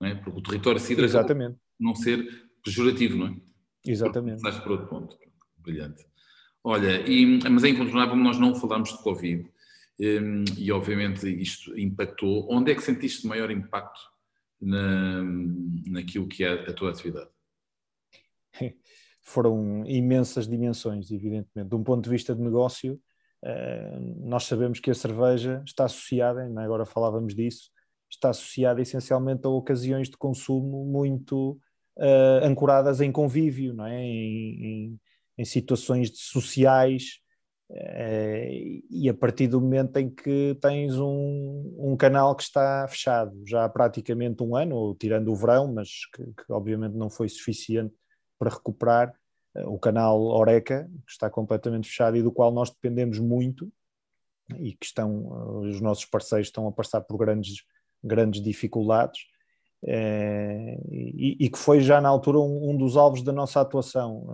[0.00, 0.14] não é?
[0.14, 1.56] porque o território Cidra Exatamente.
[1.78, 2.24] não ser
[2.64, 3.36] pejorativo, não é?
[3.84, 4.36] Exatamente.
[4.36, 5.18] Estás por outro ponto.
[5.58, 6.06] Brilhante.
[6.64, 9.50] Olha, e, mas é incontornável nós não falarmos de Covid
[9.98, 12.46] hum, e obviamente isto impactou.
[12.50, 14.00] Onde é que sentiste maior impacto
[14.60, 15.22] na,
[15.86, 17.30] naquilo que é a tua atividade?
[19.22, 21.68] Foram imensas dimensões, evidentemente.
[21.68, 23.00] De um ponto de vista de negócio,
[23.44, 27.70] eh, nós sabemos que a cerveja está associada, agora falávamos disso,
[28.10, 31.58] está associada essencialmente a ocasiões de consumo muito
[31.96, 34.02] uh, ancoradas em convívio, não é?
[34.02, 35.00] em, em,
[35.38, 37.20] em situações sociais,
[37.70, 43.32] uh, e a partir do momento em que tens um, um, canal que está fechado
[43.46, 47.28] já há praticamente um ano, ou tirando o verão, mas que, que obviamente não foi
[47.28, 47.94] suficiente
[48.42, 49.14] para recuperar,
[49.56, 53.72] uh, o canal Oreca, que está completamente fechado e do qual nós dependemos muito,
[54.58, 57.62] e que estão, os nossos parceiros estão a passar por grandes,
[58.02, 59.20] grandes dificuldades,
[59.84, 64.26] é, e, e, que foi já na altura um, um dos alvos da nossa atuação.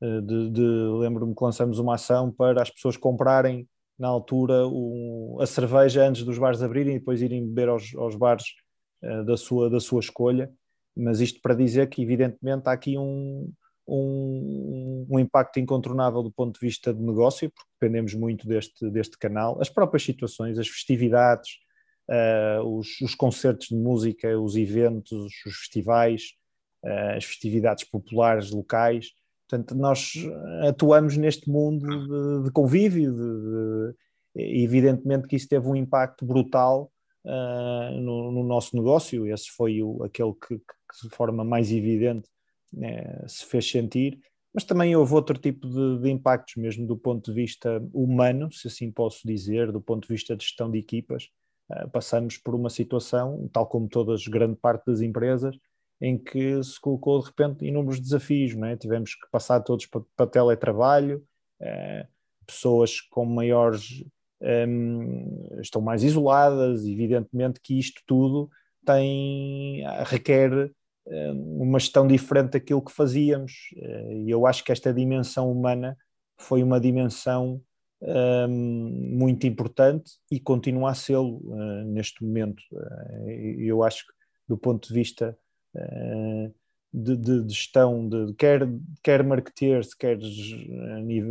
[0.00, 0.62] De, de
[1.00, 6.22] Lembro-me que lançamos uma ação para as pessoas comprarem na altura o, a cerveja antes
[6.22, 8.44] dos bares abrirem e depois irem beber aos, aos bares
[9.26, 10.52] da, sua, da sua escolha.
[10.98, 13.52] Mas isto para dizer que, evidentemente, há aqui um,
[13.86, 19.16] um, um, impacto incontornável do ponto de vista de negócio, porque dependemos muito deste, deste
[19.16, 21.50] canal, as próprias situações, as festividades,
[22.10, 25.12] uh, os, os, concertos de música, os eventos,
[25.46, 26.32] os festivais,
[26.84, 29.12] uh, as festividades populares locais.
[29.48, 30.12] Portanto, nós
[30.66, 33.94] atuamos neste mundo de, de convívio, de,
[34.34, 36.92] de, evidentemente que isso teve um impacto brutal
[37.24, 42.28] uh, no, no, nosso negócio, esse foi o, aquele que, que de forma mais evidente
[43.26, 44.20] se fez sentir,
[44.52, 48.68] mas também houve outro tipo de, de, impactos, mesmo do ponto de vista humano, se
[48.68, 51.30] assim posso dizer, do ponto de vista de gestão de equipas.
[51.70, 55.56] Eh, passamos por uma situação, tal como todas, grande parte das empresas,
[56.00, 58.76] em que se colocou de repente inúmeros desafios, não é?
[58.76, 61.24] tivemos que passar todos para, teletrabalho,
[61.60, 62.06] eh,
[62.46, 64.04] pessoas com maiores
[64.40, 68.50] um, estão mais isoladas, evidentemente que isto tudo
[68.84, 70.70] tem, requer
[71.06, 75.96] um, uma gestão diferente daquilo que fazíamos, eh, e eu acho que esta dimensão humana
[76.38, 77.60] foi uma dimensão
[78.00, 78.48] um,
[79.18, 82.62] muito importante e continua a ser-lo uh, neste momento.
[82.72, 84.12] Uh, eu acho que,
[84.48, 85.36] do ponto de vista
[85.74, 86.54] uh,
[86.92, 88.68] de, de, de, gestão, de, quer,
[89.02, 90.18] quer marketeers, quer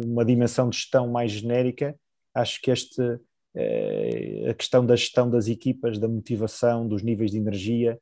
[0.06, 1.98] uma dimensão de gestão mais genérica,
[2.39, 3.02] acho que este,
[4.50, 8.00] a questão da gestão das equipas, da motivação, dos níveis de energia,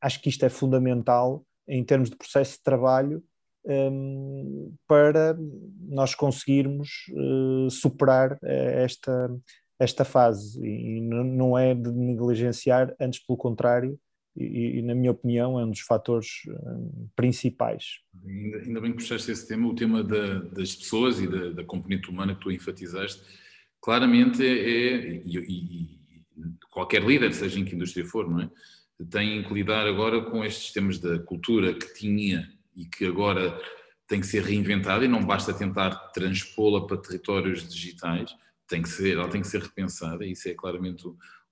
[0.00, 3.22] acho que isto é fundamental em termos de processo de trabalho
[3.64, 5.36] um, para
[5.88, 9.30] nós conseguirmos uh, superar eh, esta,
[9.78, 10.60] esta fase.
[10.64, 13.98] E não é de negligenciar, antes pelo contrário,
[14.36, 17.98] e, e, na minha opinião é um dos fatores um, principais.
[18.24, 21.64] Ainda, ainda, bem que puxaste esse tema, o tema da, das pessoas e da, da,
[21.64, 23.22] componente humana que tu enfatizaste,
[23.80, 26.00] claramente é, é e, e,
[26.70, 28.50] qualquer líder, seja em que indústria for, não é?
[29.10, 33.58] tem que lidar agora com estes temas da cultura que tinha e que agora
[34.06, 38.34] tem que ser reinventada e não basta tentar transpô-la para territórios digitais,
[38.66, 41.04] tem que ser, ela tem que ser repensada, isso é claramente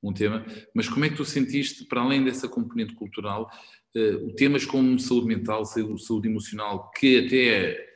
[0.02, 0.44] um tema.
[0.74, 3.50] Mas como é que tu sentiste, para além dessa componente cultural,
[3.96, 7.87] uh, temas como saúde mental, saúde emocional, que até, uh,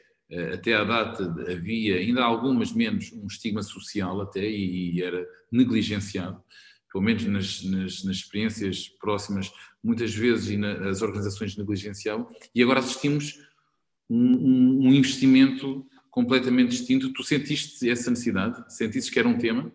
[0.54, 6.42] até à data havia, ainda algumas menos, um estigma social até, e, era negligenciado,
[6.90, 12.80] pelo menos nas, nas, nas experiências próximas, muitas vezes e as organizações negligenciavam, e agora
[12.80, 13.38] assistimos
[14.08, 17.12] um, um, investimento completamente distinto.
[17.12, 18.64] Tu sentiste essa necessidade?
[18.72, 19.72] Sentiste que era um tema?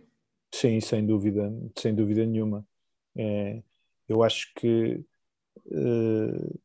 [0.53, 2.65] Sim, sem dúvida, sem dúvida nenhuma.
[3.15, 3.61] É,
[4.07, 5.03] eu acho que.
[5.65, 6.59] Uh,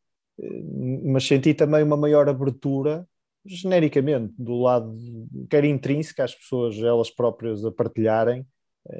[1.05, 3.09] mas senti também uma maior abertura,
[3.44, 4.96] genericamente, do lado,
[5.50, 8.46] quer intrínseca, as pessoas elas próprias a partilharem,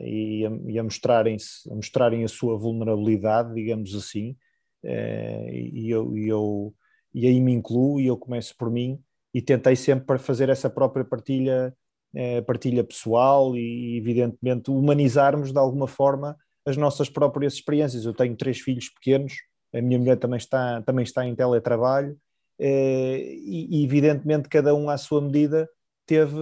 [0.01, 1.37] e a, e a mostrarem
[1.71, 4.37] a mostrarem a sua vulnerabilidade, digamos assim,
[4.85, 6.75] eh, e eu, e eu
[7.14, 9.01] e aí me incluo e eu começo por mim
[9.35, 11.75] e tentei sempre para fazer essa própria partilha
[12.14, 18.05] eh, partilha pessoal e evidentemente humanizarmos de alguma forma as nossas próprias experiências.
[18.05, 19.35] Eu tenho três filhos pequenos,
[19.75, 22.16] a minha mulher também está, também está em teletrabalho eh,
[22.59, 25.69] e evidentemente cada um à sua medida
[26.07, 26.37] teve,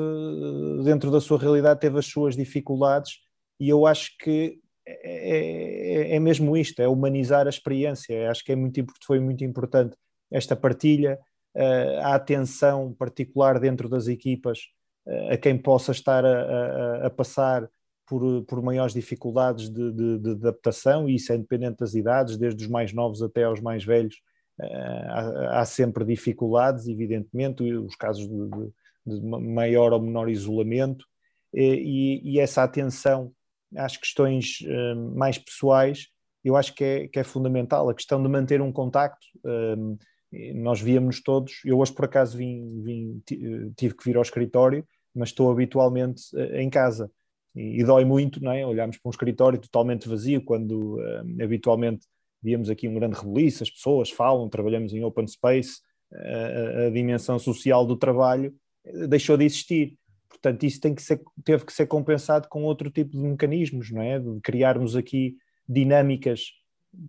[0.85, 3.19] dentro da sua realidade, teve as suas dificuldades
[3.59, 8.31] e eu acho que é, é, é, mesmo isto, é humanizar a experiência.
[8.31, 9.97] Acho que é muito, foi muito importante
[10.31, 11.19] esta partilha,
[12.03, 14.61] a atenção particular dentro das equipas
[15.31, 17.69] a quem possa estar a, a, a passar
[18.07, 22.65] por, por maiores dificuldades de, de, de, adaptação, e isso é independente das idades, desde
[22.65, 24.17] os mais novos até aos mais velhos,
[25.09, 28.49] há, há sempre dificuldades, evidentemente, os casos de,
[29.07, 31.05] de maior ou menor isolamento,
[31.53, 33.33] e, e, essa atenção
[33.77, 34.59] às questões
[35.17, 36.07] mais pessoais,
[36.45, 37.89] eu acho que é, que é fundamental.
[37.89, 39.27] A questão de manter um contacto,
[40.55, 43.23] nós víamos todos, eu hoje por acaso vim, vim,
[43.77, 47.11] tive que vir ao escritório, mas estou habitualmente eh, em casa.
[47.55, 48.65] E, e dói muito, não é?
[48.65, 50.99] Olharmos para um escritório totalmente vazio, quando
[51.43, 52.07] habitualmente
[52.43, 55.81] víamos aqui um grande rebuliço, as pessoas falam, trabalhamos em open space,
[56.13, 58.55] uh, a dimensão social do trabalho
[59.09, 59.97] deixou de existir.
[60.29, 64.01] Portanto, isso tem que ser, teve que ser compensado com outro tipo de mecanismos, não
[64.01, 64.19] é?
[64.19, 65.37] De criarmos aqui
[65.69, 66.47] dinâmicas,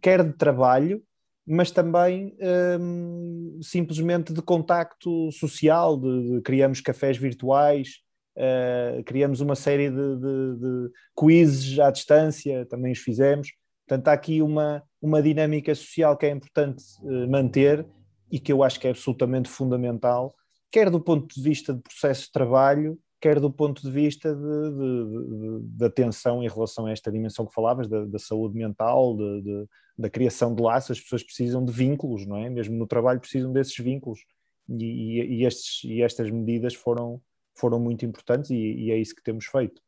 [0.02, 1.02] quer de trabalho,
[1.46, 2.36] mas também
[2.80, 8.00] um, simplesmente de contacto social, de, de criamos cafés virtuais,
[8.38, 13.50] uh, criamos uma série de, de, de, quizzes à distância, também os fizemos.
[13.88, 17.86] Portanto, há aqui uma, uma dinâmica social que é importante uh, manter
[18.32, 20.34] e que eu acho que é absolutamente fundamental,
[20.72, 24.42] quer do ponto de vista de processo de trabalho, quer do ponto de vista de,
[24.42, 29.16] de, de, de atenção em relação a esta dimensão que falavas, da, da saúde mental,
[29.16, 32.50] de, da criação de laços, as pessoas precisam de vínculos, não é?
[32.50, 34.22] Mesmo no trabalho precisam desses vínculos.
[34.68, 37.22] E, e, estes, e estas medidas foram,
[37.56, 39.82] foram muito importantes e, e, é isso que temos feito.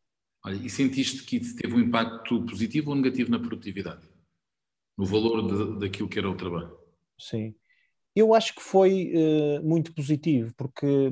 [0.45, 4.12] Olha, e sentiste que teve um impacto positivo ou negativo na produtividade?
[4.97, 6.77] No valor daquilo que era o trabalho?
[7.17, 7.55] Sim.
[8.15, 11.11] Eu acho que foi uh, muito positivo, porque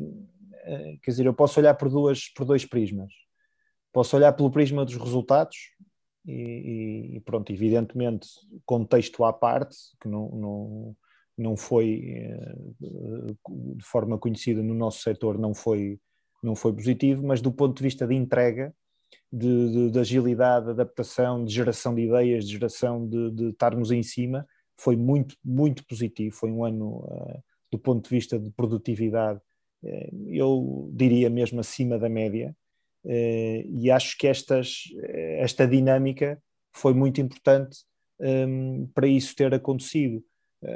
[0.63, 3.11] eh, quer dizer, eu posso olhar por, duas, por dois prismas.
[3.91, 5.57] Posso olhar pelo prisma dos resultados
[6.25, 8.27] e, e pronto, evidentemente,
[8.65, 10.95] contexto à parte, que não, não,
[11.37, 15.99] não foi eh, de forma conhecida no nosso setor, não foi,
[16.43, 18.73] não foi positivo, mas do ponto de vista de entrega,
[19.31, 23.91] de, de, de agilidade, de adaptação, de geração de ideias, de geração de, de estarmos
[23.91, 24.45] em cima,
[24.77, 26.35] foi muito, muito positivo.
[26.35, 29.39] Foi um ano, uh, do ponto de vista de produtividade,
[29.83, 32.55] eh, eu diria mesmo acima da média,
[33.05, 34.83] eh, e acho que estas,
[35.37, 36.41] esta dinâmica
[36.73, 37.79] foi muito importante
[38.19, 40.23] ehm, para isso ter acontecido.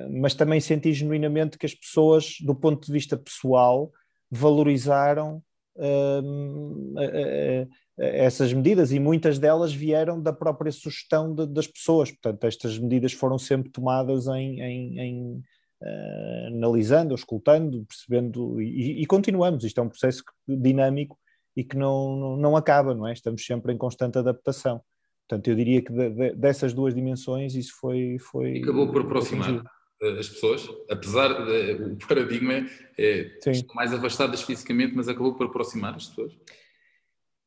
[0.10, 3.92] Mas também senti genuinamente que as pessoas, do ponto de vista pessoal,
[4.32, 5.44] valorizaram
[5.78, 7.68] ehm,
[7.98, 12.12] essas medidas e muitas delas vieram da própria sugestão de, das pessoas.
[12.12, 15.44] Portanto, estas medidas foram sempre tomadas em, em, em
[15.82, 19.64] uh, analisando, escutando, percebendo e, e, continuamos.
[19.64, 21.18] Isto é um processo dinâmico
[21.56, 23.14] e que não, não, acaba, não é?
[23.14, 24.82] Estamos sempre em constante adaptação.
[25.28, 28.18] Portanto, eu diria que de, de, dessas duas dimensões isso foi.
[28.20, 29.64] foi Acabou por aproximar
[30.02, 32.68] eh, as pessoas, apesar do paradigma
[32.98, 33.40] é,
[33.74, 36.34] mais afastadas fisicamente, mas acabou por aproximar as pessoas?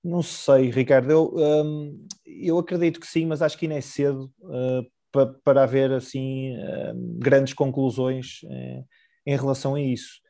[0.02, 1.10] Não sei, Ricardo.
[1.10, 5.62] Eu, um, eu acredito que sim, mas acho que ainda é cedo uh, para, para
[5.62, 8.84] haver assim eh, grandes conclusões eh,
[9.26, 10.20] em relação a isso.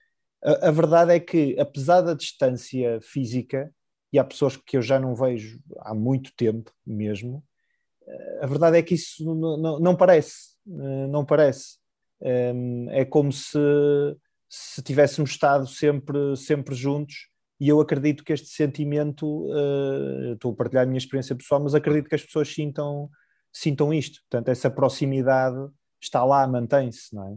[0.43, 3.73] A, a, verdade é que, apesar da distância física,
[4.13, 7.45] e há pessoas que eu já não vejo há muito tempo mesmo,
[8.07, 11.79] eh, a verdade é que isso não, não, não parece, não parece.
[12.91, 13.59] É como se,
[14.49, 17.29] se tivéssemos estado sempre, sempre juntos
[17.61, 19.49] e eu acredito que este sentimento,
[20.35, 23.11] estou a partilhar a minha experiência pessoal, mas acredito que as pessoas sintam
[23.53, 24.21] sintam isto.
[24.23, 25.57] Portanto, essa proximidade
[26.01, 27.37] está lá, mantém-se, não é?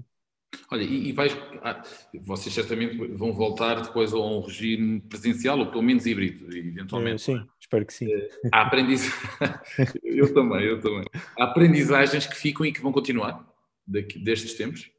[0.69, 1.81] Olha, e, e vais, ah,
[2.21, 7.21] vocês certamente vão voltar depois a um regime presencial, ou pelo menos híbrido, eventualmente.
[7.21, 8.07] Sim, espero que sim.
[8.51, 9.09] Há eh, aprendiz...
[10.03, 11.05] eu também, eu também.
[11.39, 13.47] Há aprendizagens que ficam e que vão continuar
[13.87, 14.91] daqui, destes tempos?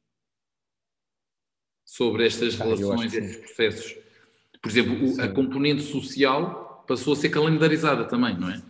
[1.85, 4.02] Sobre estas ah, relações, estes processos.
[4.63, 8.63] Por exemplo, a componente social passou a ser calendarizada também, não é?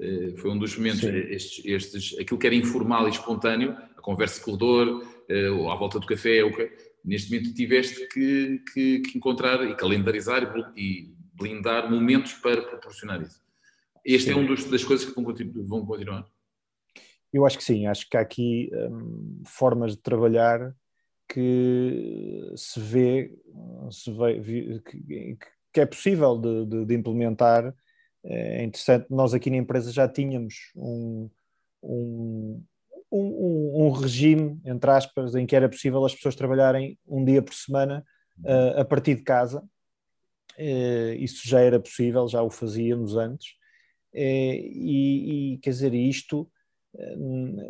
[0.00, 4.38] Eh, foi um dos momentos, estes, estes, aquilo que era informal e espontâneo, a conversa
[4.38, 6.40] de corredor, eh, ou à volta do café,
[7.04, 13.40] neste momento tiveste que, que, que encontrar e calendarizar e blindar momentos para proporcionar isso.
[14.04, 14.40] Este é sim.
[14.40, 15.34] é um das coisas que vão,
[15.66, 16.26] vão continuar.
[17.32, 20.74] Eu acho que sim, acho que há aqui hum, formas de trabalhar
[21.32, 23.38] que se vê,
[23.90, 25.38] se vê que,
[25.72, 27.72] que é possível de, de, de implementar
[28.24, 31.30] é interessante, nós aqui na empresa já tínhamos um,
[31.82, 32.62] um,
[33.10, 37.54] um, um, regime, entre aspas, em que era possível as pessoas trabalharem um dia por
[37.54, 38.04] semana
[38.44, 39.64] uh, a partir de casa.
[40.58, 43.52] Uh, isso já era possível, já o fazíamos antes.
[44.14, 46.50] Uh, e, e, quer dizer, isto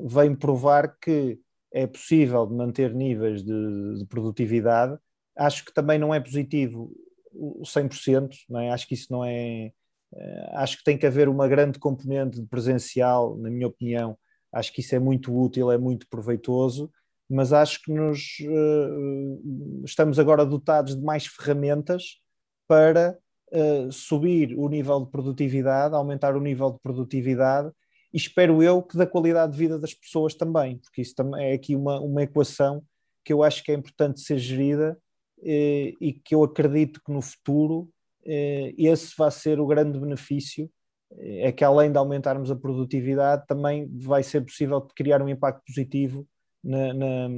[0.02, 1.38] vem provar que
[1.72, 4.98] é possível manter níveis de, de produtividade.
[5.36, 6.92] Acho que também não é positivo
[7.32, 8.70] o 100%, não é?
[8.70, 9.72] acho que isso não é.
[10.12, 14.18] Uh, acho que tem que haver uma grande componente de presencial, na minha opinião.
[14.52, 16.90] Acho que isso é muito útil, é muito proveitoso,
[17.28, 22.20] mas acho que nos uh, estamos agora dotados de mais ferramentas
[22.66, 23.16] para
[23.52, 27.70] uh, subir o nível de produtividade, aumentar o nível de produtividade
[28.12, 31.54] e espero eu que da qualidade de vida das pessoas também, porque isso também é
[31.54, 32.82] aqui uma, uma equação
[33.24, 34.98] que eu acho que é importante ser gerida
[35.42, 37.88] eh, e que eu acredito que no futuro
[38.24, 40.70] eh, esse vai ser o grande benefício,
[41.12, 45.62] eh, é que além de aumentarmos a produtividade, também vai ser possível criar um impacto
[45.66, 46.26] positivo
[46.62, 47.28] na, na,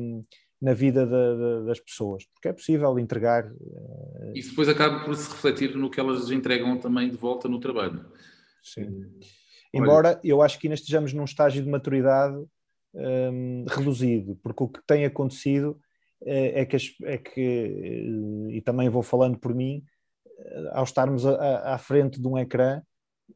[0.60, 3.52] na vida da, da, das pessoas, porque é possível entregar.
[4.34, 8.04] Isso depois acaba por se refletir no que elas entregam também de volta no trabalho.
[8.62, 9.10] Sim.
[9.72, 12.36] Embora eu acho que ainda estejamos num estágio de maturidade
[12.94, 15.80] um, reduzido, porque o que tem acontecido
[16.24, 19.82] é, é que, é que, eh, e também vou falando por mim,
[20.38, 22.80] eh, ao estarmos à, à frente de um ecrã,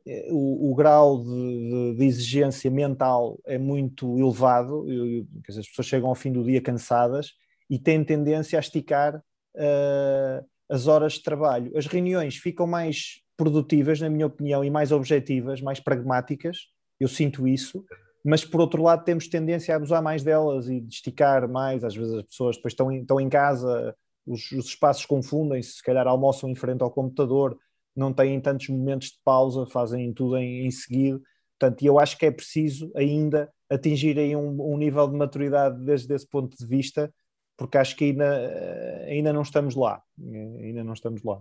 [0.06, 5.68] eh, o, o grau de, de, de, exigência mental é muito elevado, eu, dizer, as
[5.68, 7.32] pessoas chegam ao fim do dia cansadas
[7.68, 11.76] e têm tendência a esticar uh, as horas de trabalho.
[11.76, 16.68] As reuniões ficam mais produtivas, na minha opinião, e mais objetivas, mais pragmáticas,
[16.98, 17.84] eu sinto isso,
[18.24, 21.94] mas por outro lado temos tendência a abusar mais delas e de esticar mais, às
[21.94, 23.94] vezes as pessoas depois estão em, estão em casa,
[24.26, 27.56] os, os espaços confundem-se, se calhar almoçam em frente ao computador,
[27.94, 31.20] não têm tantos momentos de pausa, fazem tudo em, em seguida,
[31.58, 36.12] portanto, eu acho que é preciso ainda atingir aí um, um nível de maturidade desde
[36.14, 37.12] esse ponto de vista,
[37.56, 41.40] porque acho que ainda, ainda não estamos lá, ainda não estamos lá.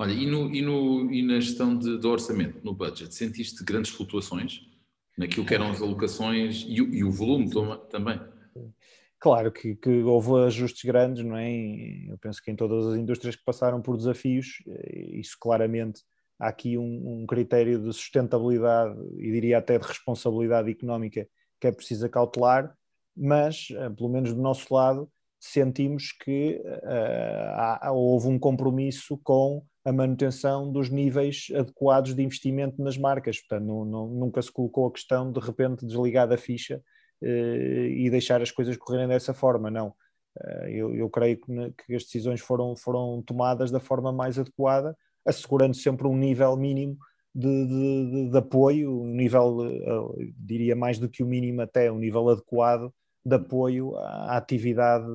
[0.00, 3.90] Olha, e, no, e, no, e na gestão de, do orçamento, no budget, sentiste grandes
[3.90, 4.60] flutuações
[5.16, 7.50] naquilo que eram as alocações e, e o volume
[7.90, 8.20] também?
[9.18, 11.50] Claro que, que, houve ajustes grandes, não é?
[12.08, 16.02] Eu penso que em todas as indústrias que passaram por desafios, eh, isso claramente
[16.38, 21.26] há aqui um, um critério de sustentabilidade e diria até de responsabilidade económica
[21.60, 22.72] que é preciso cautelar,
[23.16, 29.64] mas, eh, pelo menos do nosso lado, sentimos que uh, há, houve um compromisso com
[29.88, 33.40] a manutenção dos níveis adequados de investimento nas marcas.
[33.40, 36.82] Portanto, não, não, nunca se colocou a questão de repente desligar da ficha
[37.22, 39.70] uh, e deixar as coisas correrem dessa forma.
[39.70, 39.88] Não.
[40.38, 44.94] Uh, eu, eu, creio que, que, as decisões foram, foram tomadas da forma mais adequada,
[45.26, 46.98] assegurando sempre um nível mínimo
[47.34, 51.90] de, de, de, de apoio, um nível, uh, diria mais do que o mínimo até,
[51.90, 52.92] um nível adequado
[53.24, 55.06] de apoio à atividade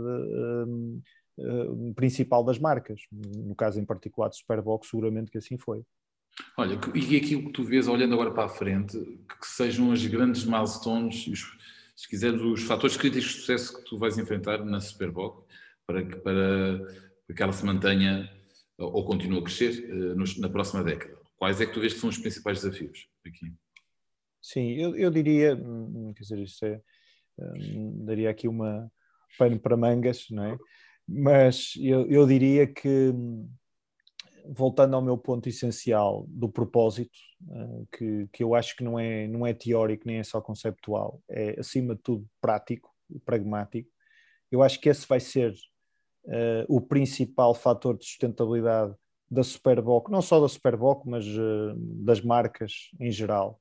[1.38, 3.02] uh, principal das marcas.
[3.12, 5.84] No caso em particular de Superbox, seguramente que assim foi.
[6.58, 8.98] Olha, e aquilo que tu vês olhando agora para a frente,
[9.40, 11.58] que sejam as grandes milestones, os,
[11.96, 15.46] se quiseres, os fatores críticos de sucesso que tu vais enfrentar na Superbox
[15.86, 16.80] para que, para,
[17.28, 18.30] para que ela se mantenha
[18.78, 21.18] ou continue a crescer uh, nos, na próxima década.
[21.38, 23.54] Quais é que tu vês que são os principais desafios aqui?
[24.42, 26.82] Sim, eu, eu diria, hum, quer dizer, isto é,
[27.38, 28.92] hum, daria aqui uma
[29.38, 30.58] pano para mangas, não é?
[31.08, 33.14] Mas eu, eu diria que,
[34.46, 39.28] voltando ao meu ponto essencial do propósito, uh, que, que eu acho que não é,
[39.28, 42.90] não é teórico nem é só conceptual, é acima de tudo prático,
[43.26, 43.90] pragmático,
[44.52, 45.54] eu acho que esse vai ser
[46.26, 48.94] uh, o principal fator de sustentabilidade
[49.30, 53.60] da Superboc, não só da Superboc, mas uh, das marcas em geral.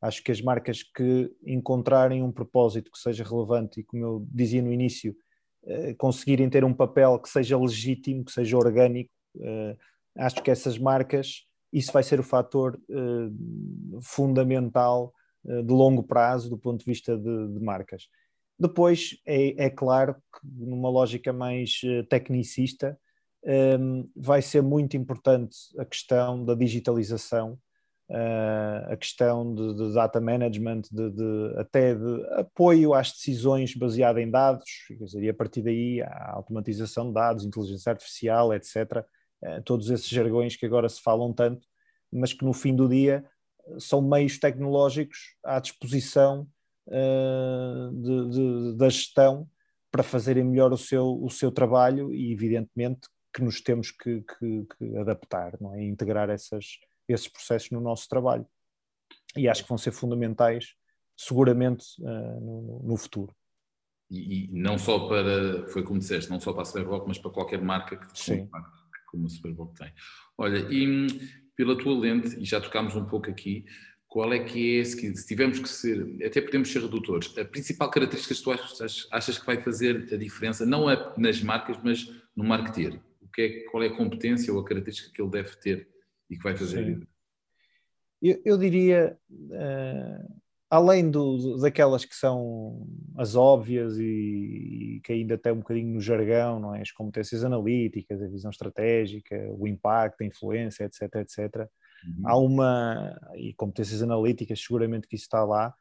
[0.00, 4.60] Acho que as marcas que encontrarem um propósito que seja relevante e, como eu dizia
[4.60, 5.14] no início,
[5.98, 9.76] conseguirem ter um papel que seja legítimo, que seja orgânico, uh,
[10.18, 15.12] acho que essas marcas, isso vai ser o fator uh, fundamental
[15.44, 18.08] de longo prazo do ponto de vista de, de marcas.
[18.56, 22.96] Depois, é, é, claro que numa lógica mais tecnicista,
[24.14, 27.58] vai ser muito importante a questão da digitalização
[28.10, 34.20] uh, a questão de, de data management, de, de, até de apoio às decisões baseada
[34.20, 38.76] em dados, dizer, e a partir daí a automatização de dados, inteligência artificial, etc.
[38.76, 41.66] Uh, eh, todos esses jargões que agora se falam tanto,
[42.12, 43.24] mas que no fim do dia
[43.78, 46.46] são meios tecnológicos à disposição
[46.88, 49.48] uh, da gestão
[49.90, 54.66] para fazerem melhor o seu, o seu trabalho e, evidentemente, que nos temos que, que,
[54.76, 55.82] que adaptar, não é?
[55.82, 56.78] integrar essas,
[57.08, 58.46] esses processos no nosso trabalho.
[59.36, 60.74] E acho que vão ser fundamentais,
[61.16, 63.34] seguramente, uh, no, no, futuro.
[64.10, 67.30] E, e, não só para, foi como disseste, não só para a Superboc, mas para
[67.30, 68.48] qualquer marca que, Sim.
[69.06, 69.92] como a Superboc tem.
[70.36, 71.06] Olha, e
[71.56, 73.64] pela tua lente, e já tocámos um pouco aqui,
[74.06, 78.34] qual é que é, se tivermos que ser, até podemos ser redutores, a principal característica
[78.34, 82.44] que tu achas, achas que vai fazer a diferença, não é nas marcas, mas no
[82.44, 83.00] marketeer?
[83.32, 85.88] que é, qual é a competência ou a característica que ele deve ter
[86.32, 87.06] e que vai fazer.
[88.20, 95.36] Eu, eu, diria, uh, além do, daquelas que são as óbvias e, e, que ainda
[95.36, 96.80] tem um bocadinho no jargão, não é?
[96.80, 101.68] as competências analíticas, a visão estratégica, o impacto, a influência, etc, etc.
[102.06, 102.22] Uhum.
[102.24, 105.74] Há uma, e competências analíticas, seguramente que isso está lá,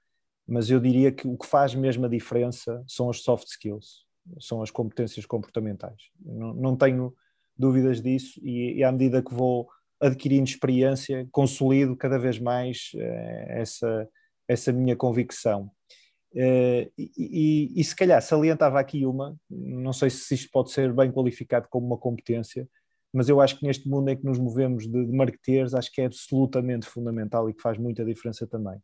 [0.48, 4.06] mas eu diria que o que faz mesmo a diferença são as soft skills,
[4.40, 6.10] são as competências comportamentais.
[6.20, 7.14] Não, não tenho
[7.58, 9.70] dúvidas disso e, e, à medida que vou
[10.02, 14.10] adquirindo experiência, consolido cada vez mais eh, essa,
[14.48, 15.72] essa minha convicção.
[16.34, 20.94] Uh, e, e, e, se calhar salientava aqui uma, não sei se isto pode ser
[20.94, 22.68] bem qualificado como uma competência,
[23.14, 26.02] mas eu acho que neste mundo em que nos movemos de, de marketeers, acho que
[26.02, 28.80] é absolutamente fundamental e que faz muita diferença também,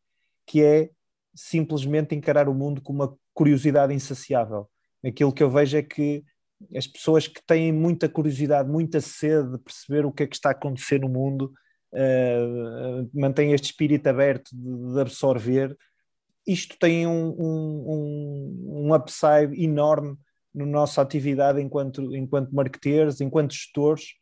[0.45, 0.89] que é
[1.33, 4.67] simplesmente encarar o mundo com uma curiosidade insaciável.
[5.05, 6.25] Aquilo que eu vejo é que
[6.75, 10.49] as pessoas que têm muita curiosidade, muita sede de perceber o que é que está
[10.49, 11.53] a acontecer no mundo,
[11.93, 15.77] uh, mantêm este espírito aberto de, de absorver.
[16.45, 20.17] Isto tem um, um, um upside enorme
[20.53, 24.15] na nossa atividade enquanto, enquanto marketeers, enquanto gestores,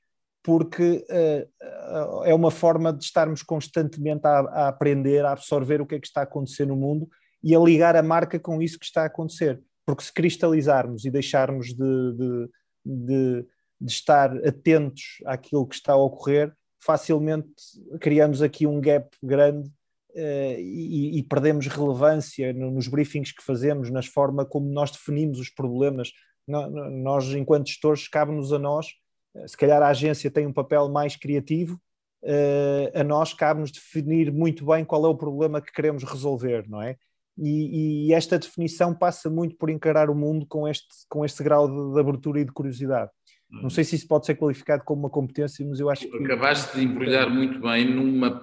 [0.43, 5.95] porque uh, é uma forma de estarmos constantemente a, a, aprender, a absorver o que
[5.95, 7.07] é que está a acontecer no mundo
[7.43, 9.61] e a ligar a marca com isso que está a acontecer.
[9.85, 12.49] Porque se cristalizarmos e deixarmos de, de,
[12.85, 13.45] de,
[13.79, 17.51] de estar atentos àquilo que está a ocorrer, facilmente
[17.99, 19.69] criamos aqui um gap grande
[20.15, 25.49] uh, e, e, perdemos relevância nos briefings que fazemos, nas forma como nós definimos os
[25.49, 26.11] problemas.
[26.47, 28.87] Nós, enquanto gestores, cabe-nos a nós,
[29.35, 31.81] eh, se calhar a agência tem um papel mais criativo,
[32.23, 36.81] uh, a nós cabe-nos definir muito bem qual é o problema que queremos resolver, não
[36.83, 36.97] é?
[37.37, 41.67] E, e, esta definição passa muito por encarar o mundo com este, com este grau
[41.67, 43.11] de, de abertura e de curiosidade.
[43.49, 46.17] Não sei se isso pode ser qualificado como uma competência, mas eu acho que.
[46.17, 48.41] Acabaste de embrulhar muito bem numa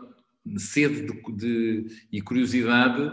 [0.57, 3.13] sede de, de, e curiosidade.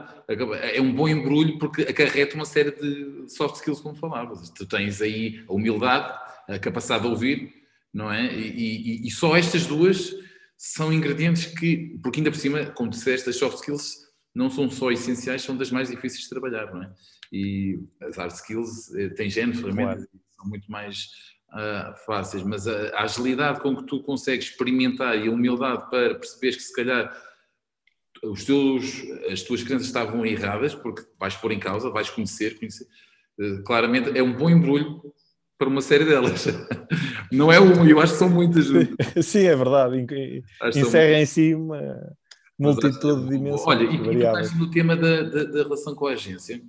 [0.73, 4.49] É um bom embrulho porque acarreta uma série de soft skills, como falavas.
[4.49, 6.13] Tu tens aí a humildade,
[6.47, 7.53] a capacidade de ouvir,
[7.93, 8.33] não é?
[8.33, 10.13] E, e, e só estas duas
[10.57, 14.08] são ingredientes que, porque ainda por cima, como disseste, as soft skills
[14.39, 16.91] não são só essenciais, são das mais difíceis de trabalhar, não é?
[17.31, 20.09] E as hard skills eh, têm género, ferramentas, claro.
[20.31, 21.09] são muito mais
[21.49, 26.15] uh, fáceis, mas a, a, agilidade com que tu consegues experimentar e a humildade para
[26.15, 27.13] perceberes que se calhar
[28.23, 32.87] os teus, as tuas crenças estavam erradas, porque vais pôr em causa, vais conhecer, conhecer
[33.39, 35.01] uh, claramente é um bom embrulho
[35.57, 36.45] para uma série delas.
[37.29, 38.67] Não é um, eu acho que são muitas.
[39.21, 40.07] Sim, é verdade.
[40.73, 42.15] Encerra em si uma
[42.59, 43.67] multitude de dimensões.
[43.67, 46.61] Olha, e, e no tema da, da, da relação com a agência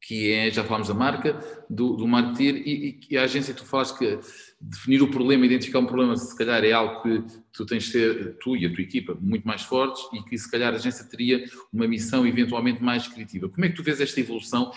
[0.00, 1.38] que é, já falámos da marca,
[1.68, 4.18] do, do marketeer e, e, a agência, tu falas que
[4.60, 8.36] definir o problema, identificar um problema, se calhar é algo que tu tens de ser,
[8.38, 11.44] tu e a tua equipa, muito mais fortes e que se calhar a agência teria
[11.72, 13.48] uma missão eventualmente mais criativa.
[13.48, 14.72] Como é que tu vês esta evolução?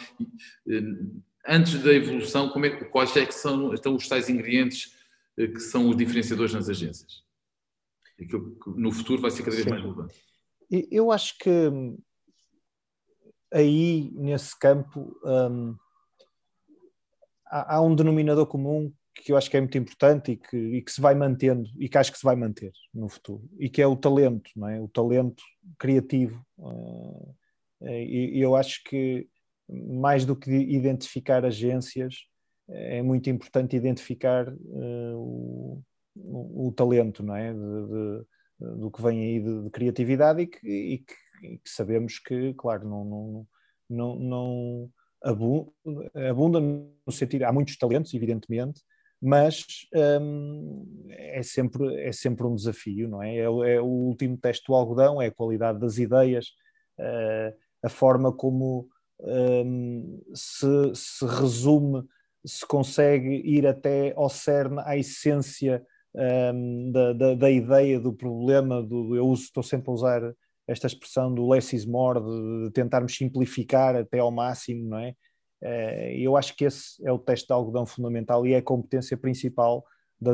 [0.67, 0.81] Eh,
[1.47, 4.95] antes da evolução, como é, quais é que são então, os tais ingredientes
[5.37, 7.23] eh, que são os diferenciadores nas agências?
[8.21, 9.69] Aquilo que no futuro vai ser cada vez Sim.
[9.69, 10.15] mais relevante.
[10.89, 11.69] Eu acho que
[13.51, 15.75] aí, nesse campo, um,
[17.45, 20.81] há, há, um denominador comum que eu acho que é muito importante e que, e
[20.81, 23.81] que se vai mantendo, e que acho que se vai manter no futuro, e que
[23.81, 24.79] é o talento, não é?
[24.79, 25.43] O talento
[25.77, 26.43] criativo.
[26.57, 27.35] Uh,
[27.81, 29.27] e eu acho que
[29.67, 32.25] mais do que identificar agências,
[32.69, 34.53] é muito importante identificar
[35.15, 35.81] o,
[36.15, 37.53] o, o, talento, não é?
[37.53, 38.25] De, de,
[38.79, 42.87] do que vem aí de, de criatividade e que, e que que sabemos que, claro,
[42.87, 43.47] não, não,
[43.89, 44.89] não, não
[45.23, 45.71] abunda,
[46.29, 48.81] abunda no sentido, há muitos talentos, evidentemente,
[49.21, 49.65] mas
[50.21, 53.37] hum, é, sempre, é sempre um desafio, não é?
[53.37, 56.47] É, é, o último teste do algodão, é a qualidade das ideias,
[56.99, 58.89] uh, a forma como
[59.19, 62.03] um, se, se resume,
[62.43, 65.85] se consegue ir até ao cerne, à essência
[66.15, 70.33] um, da, da, da, ideia, do problema, do, eu uso, estou sempre a usar
[70.67, 75.15] esta expressão do less is more, de, de tentarmos simplificar até ao máximo, não é?
[75.61, 79.15] Eh, eu acho que esse é o teste de algodão fundamental e é a competência
[79.15, 79.85] principal
[80.19, 80.33] da,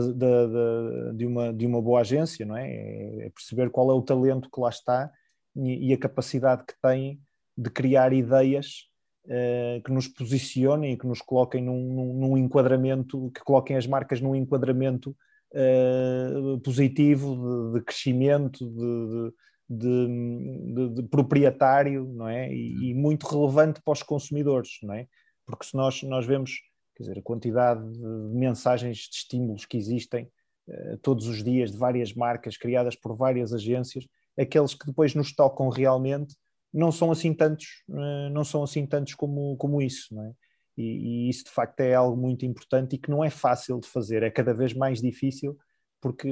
[1.13, 2.69] de, uma, de uma boa agência, não é?
[2.69, 3.25] é?
[3.25, 5.09] é perceber qual é o talento que lá está
[5.55, 7.21] e, e a capacidade que tem
[7.57, 8.87] de criar ideias
[9.25, 13.87] uh, que nos posicionem e que nos coloquem num, num, num, enquadramento, que coloquem as
[13.87, 15.15] marcas num enquadramento
[15.53, 19.33] uh, positivo de, de crescimento, de,
[19.69, 22.51] de, de, proprietário, não é?
[22.53, 25.07] E, e, muito relevante para os consumidores, não é?
[25.45, 26.51] Porque se nós, nós vemos
[26.97, 30.27] Quer dizer, a quantidade de mensagens de estímulos que existem
[30.67, 35.31] uh, todos os dias de várias marcas criadas por várias agências, aqueles que depois nos
[35.31, 36.35] tocam realmente
[36.73, 40.33] não são assim tantos, uh, não são assim tantos como, como isso, não é?
[40.77, 43.87] E, e, isso de facto é algo muito importante e que não é fácil de
[43.87, 45.57] fazer, é cada vez mais difícil,
[45.99, 46.29] porque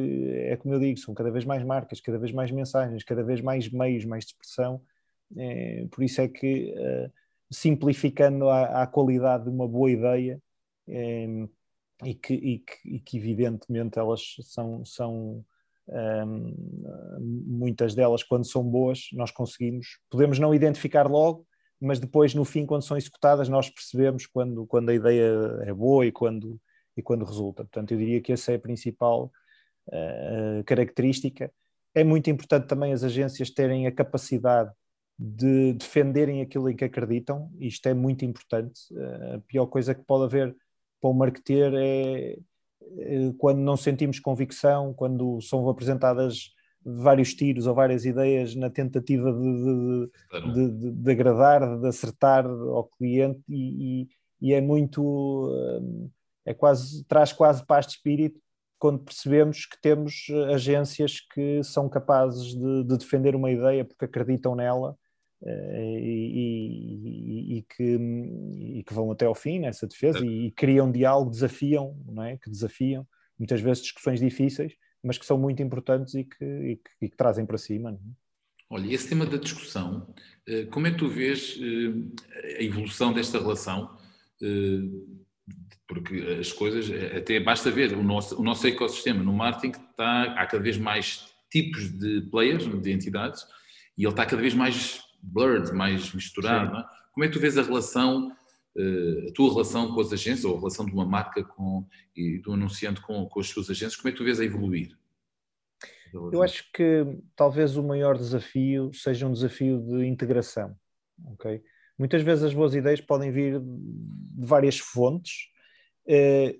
[0.47, 3.41] é como eu digo, são cada vez mais marcas, cada vez mais mensagens, cada vez
[3.41, 4.81] mais meios, mais expressão.
[5.35, 7.11] É, por isso é que, uh,
[7.51, 10.39] simplificando a, qualidade de uma boa ideia,
[10.87, 11.25] é,
[12.03, 15.43] e, que, e, que, e, que, evidentemente elas são, são
[15.87, 21.45] um, muitas delas, quando são boas, nós conseguimos, podemos não identificar logo,
[21.79, 25.31] mas depois, no fim, quando são executadas, nós percebemos quando, quando a ideia
[25.63, 26.59] é boa e quando,
[26.95, 27.63] e quando resulta.
[27.63, 29.31] Portanto, eu diria que essa é a principal
[29.87, 31.51] uh, característica.
[31.93, 34.71] É muito importante também as agências terem a capacidade
[35.17, 38.81] de defenderem aquilo em que acreditam, isto é muito importante.
[38.91, 40.55] Uh, a pior coisa que pode haver
[41.01, 42.37] para o marketer é,
[42.99, 46.54] é quando não sentimos convicção, quando são apresentadas
[46.85, 50.09] vários tiros ou várias ideias na tentativa de,
[50.53, 54.09] de, de, de, agradar, de acertar ao cliente e, e,
[54.41, 55.01] e, é muito
[55.81, 56.09] hum,
[56.45, 58.39] é quase, traz quase paz de espírito
[58.77, 64.95] quando percebemos que temos agências que são capazes de, defender uma ideia porque acreditam nela
[65.43, 67.83] eh, e, e, que,
[68.79, 72.37] e, que, vão até ao fim nessa defesa e, criam diálogo, desafiam, não é?
[72.37, 73.07] que desafiam,
[73.39, 74.73] muitas vezes discussões difíceis,
[75.05, 77.91] mas que são muito importantes e que, e que, e que trazem para cima.
[77.91, 77.95] É?
[78.69, 80.13] Olha, esse tema da discussão,
[80.47, 83.95] eh, como é que tu vês eh, a evolução desta relação?
[84.41, 84.81] Eh,
[85.87, 90.45] porque as coisas, até basta ver, o nosso, o nosso ecossistema no marketing está, há
[90.47, 93.45] cada vez mais tipos de players, de entidades,
[93.95, 96.77] e ele está cada vez mais blurred, mais misturado.
[96.77, 96.85] É?
[97.13, 98.35] Como é que tu vês a relação
[98.77, 102.53] a tua relação com as agências, ou a relação de uma marca com, e do
[102.53, 104.97] anunciante com, com as suas agências, como é que tu vês a evoluir?
[106.31, 107.05] Eu acho que
[107.35, 110.75] talvez o maior desafio seja um desafio de integração.
[111.33, 111.61] Okay?
[111.97, 115.49] Muitas vezes as boas ideias podem vir de várias fontes.
[116.07, 116.55] Eh,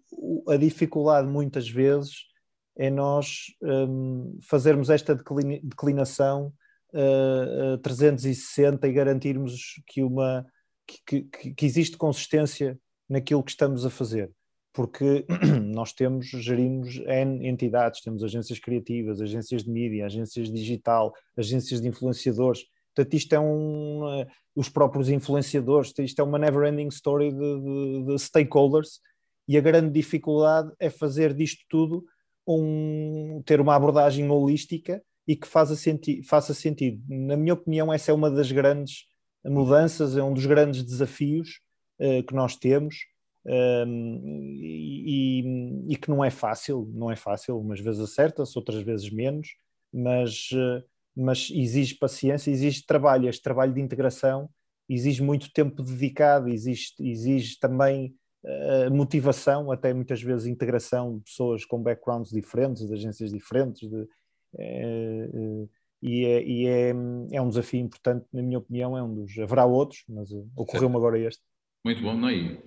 [0.50, 2.26] a dificuldade, muitas vezes,
[2.78, 6.54] é nós um, fazermos esta declinação
[6.94, 10.46] uh, uh, 360 e garantirmos que uma
[10.88, 12.80] que, que, que existe consistência
[13.10, 14.32] naquilo que estamos a fazer
[14.76, 15.26] porque
[15.64, 21.88] nós temos, gerimos N entidades, temos agências criativas, agências de mídia, agências digital, agências de
[21.88, 22.66] influenciadores.
[22.94, 24.22] Portanto, isto é um.
[24.22, 29.02] Uh, os próprios influenciadores, isto é uma never ending story de, de, de, stakeholders,
[29.48, 32.06] e a grande dificuldade é fazer disto tudo
[32.48, 37.02] um, ter uma abordagem holística e que faça, senti faça sentido.
[37.08, 39.06] Na minha opinião, essa é uma das grandes
[39.50, 41.60] mudanças, é um dos grandes desafios
[42.00, 42.96] uh, que nós temos.
[43.48, 49.12] Um, e, e, que não é fácil, não é fácil, umas vezes acerta-se, outras vezes
[49.12, 49.50] menos,
[49.94, 50.84] mas, uh,
[51.16, 54.50] mas exige paciência, exige trabalho, este trabalho de integração
[54.90, 61.64] exige muito tempo dedicado, exige, exige também uh, motivação, até muitas vezes integração de pessoas
[61.66, 64.08] com backgrounds diferentes, de agências diferentes, de,
[66.06, 66.90] e, é, e é,
[67.32, 69.36] é, um desafio importante, na minha opinião, é um dos.
[69.40, 71.42] Haverá outros, mas ocorreu-me agora este.
[71.84, 72.62] Muito bom, não é?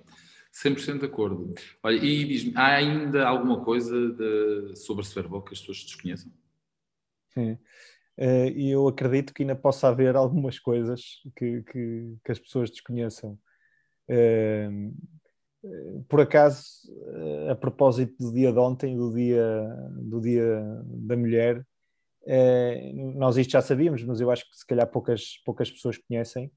[0.51, 1.53] 100% de acordo.
[1.81, 6.31] Olha, e diz-me, há ainda alguma coisa de, sobre a Superboc que as pessoas desconheçam?
[7.29, 7.57] Sim.
[8.55, 13.39] E eu acredito que ainda possa haver algumas coisas que, que, que as pessoas desconheçam.
[14.09, 14.93] Uh,
[16.09, 16.65] por acaso,
[17.49, 19.69] a propósito do dia de ontem, do dia,
[20.01, 21.63] do dia da mulher, eh,
[23.15, 26.51] nós isto já sabíamos, mas eu acho que se calhar poucas, poucas pessoas conhecem.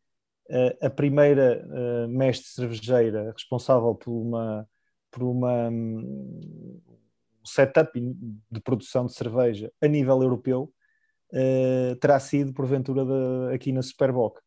[0.51, 4.68] Eh, a primeira eh, mestre cervejeira responsável por uma,
[5.11, 6.81] por uma um,
[7.45, 7.91] setup
[8.51, 10.73] de produção de cerveja a nível europeu
[11.99, 14.39] terá sido porventura de, aqui na Superboc.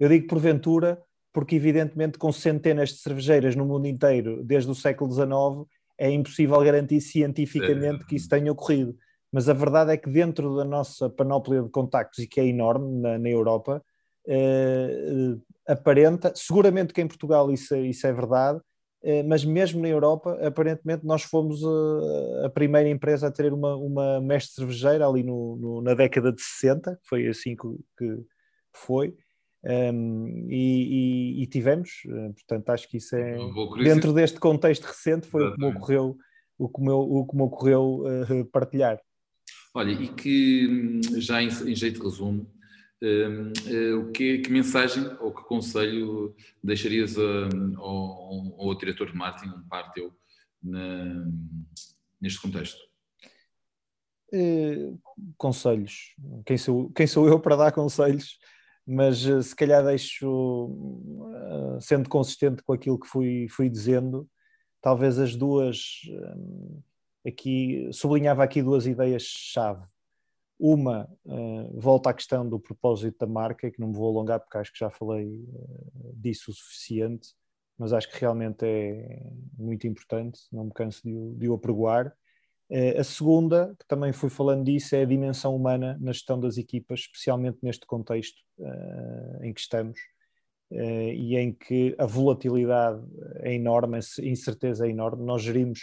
[0.00, 1.00] Eu digo porventura
[1.32, 6.58] porque evidentemente com centenas de cervejeiras no mundo inteiro desde o século XIX é impossível
[6.60, 8.98] garantir cientificamente que isso tenha ocorrido
[9.32, 13.00] mas a verdade é que dentro da nossa panóplia de contactos, e que é enorme
[13.00, 13.82] na, na Europa,
[14.28, 18.60] eh, aparenta, seguramente que em Portugal isso, isso é verdade,
[19.02, 23.74] eh, mas mesmo na Europa, aparentemente nós fomos a, a primeira empresa a ter uma,
[23.76, 27.68] uma mestre cervejeira ali no, no, na década de 60, foi assim que,
[27.98, 28.22] que
[28.72, 29.16] foi,
[29.64, 33.38] um, ehm, e, e, e, tivemos, eh, portanto acho que isso é,
[33.82, 36.16] dentro deste contexto recente, foi o que me ocorreu,
[36.58, 39.00] o que me, o que me ocorreu uh, partilhar.
[39.74, 42.46] Olha, e que hum, já em, em jeito de resumo,
[43.02, 43.50] Uh,
[43.98, 49.68] uh, que, que, mensagem ou que conselho deixarias a, ao, ao, diretor de marketing, um
[49.68, 50.14] par teu,
[50.62, 51.26] na,
[52.20, 52.78] neste contexto?
[54.32, 54.96] Uh,
[55.36, 56.14] conselhos.
[56.46, 58.38] Quem sou, quem sou eu para dar conselhos?
[58.86, 60.70] Mas se calhar deixo,
[61.80, 64.28] sendo consistente com aquilo que fui, fui dizendo,
[64.80, 66.02] talvez as duas,
[67.26, 69.82] aqui, sublinhava aqui duas ideias-chave
[70.62, 74.58] uma uh, volta à questão do propósito da marca, que não me vou alongar porque
[74.58, 77.30] acho que já falei uh, disso o suficiente,
[77.76, 79.26] mas acho que realmente é
[79.58, 82.14] muito importante, não me canso de, de o apregoar.
[82.70, 86.56] Uh, a segunda, que também fui falando disso, é a dimensão humana na gestão das
[86.56, 88.40] equipas, especialmente neste contexto
[89.42, 89.98] em que estamos
[90.70, 93.02] e em que a volatilidade
[93.40, 95.24] é enorme, a incerteza é enorme.
[95.24, 95.80] Nós gerimos,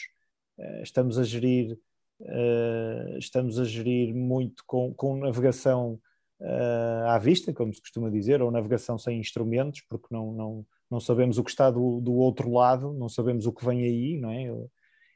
[0.83, 1.77] estamos a gerir
[2.21, 5.97] Uh, estamos a gerir muito com, com navegação
[6.41, 10.99] uh, à vista, como se costuma dizer, ou navegação sem instrumentos, porque não, não, não
[10.99, 14.31] sabemos o que está do, do outro lado, não sabemos o que vem aí, não
[14.31, 14.53] é?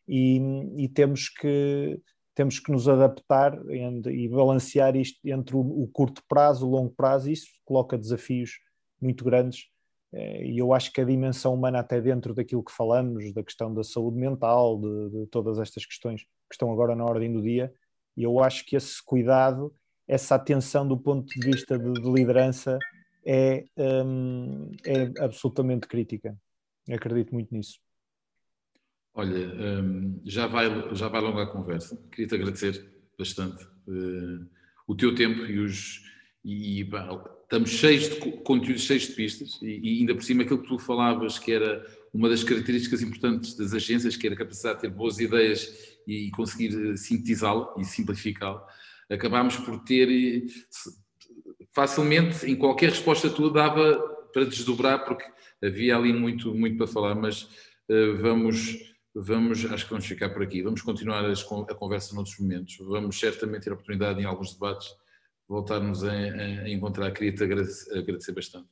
[0.07, 0.39] E,
[0.77, 1.99] e temos, que,
[2.33, 7.29] temos que nos adaptar e, balancear isto entre o, o, curto prazo, o longo prazo,
[7.29, 8.59] e isso coloca desafios
[9.01, 9.65] muito grandes.
[10.13, 13.73] Eh, e eu acho que a dimensão humana, até dentro daquilo que falamos, da questão
[13.73, 17.73] da saúde mental, de, de todas estas questões, que estão agora na ordem do dia,
[18.15, 19.73] eu acho que esse cuidado,
[20.07, 22.77] essa atenção do ponto de vista de, de liderança
[23.25, 26.37] é, um, é absolutamente crítica.
[26.87, 27.79] Eu acredito muito nisso.
[29.15, 31.97] Olha, um, já, vai, já vai longa a conversa.
[32.11, 34.47] Queria-te agradecer bastante uh,
[34.87, 36.03] o teu tempo e os.
[36.43, 36.83] E, e
[37.53, 40.79] estamos cheios de conteúdos, cheios de pistas, e, e, ainda por cima aquilo que tu
[40.79, 44.89] falavas, que era uma das características importantes das agências, que era a capacidade de ter
[44.89, 45.71] boas ideias
[46.07, 48.59] e conseguir eh, sintetizá-lo e simplificá-lo,
[49.07, 50.47] acabámos por ter eh,
[51.71, 53.99] facilmente, em qualquer resposta tua, dava
[54.33, 55.23] para desdobrar, porque
[55.63, 57.43] havia ali muito, muito para falar, mas
[57.87, 58.77] uh, vamos,
[59.13, 60.63] vamos, acho que vamos ficar por aqui.
[60.63, 62.77] Vamos continuar a conversa noutros momentos.
[62.79, 64.87] Vamos certamente ter oportunidade em alguns debates
[65.47, 67.11] voltarmos a, a encontrar.
[67.11, 68.67] Queria-te agradecer, agradecer bastante.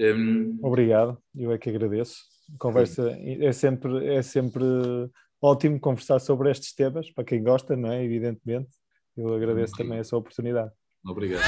[0.00, 0.58] Um...
[0.62, 2.16] Obrigado, eu é que agradeço.
[2.58, 4.64] Conversa é sempre, é sempre
[5.40, 8.04] ótimo conversar sobre estes temas, para quem gosta, não é?
[8.04, 8.70] Evidentemente.
[9.16, 10.70] Eu agradeço também essa oportunidade.
[11.04, 11.42] Obrigado.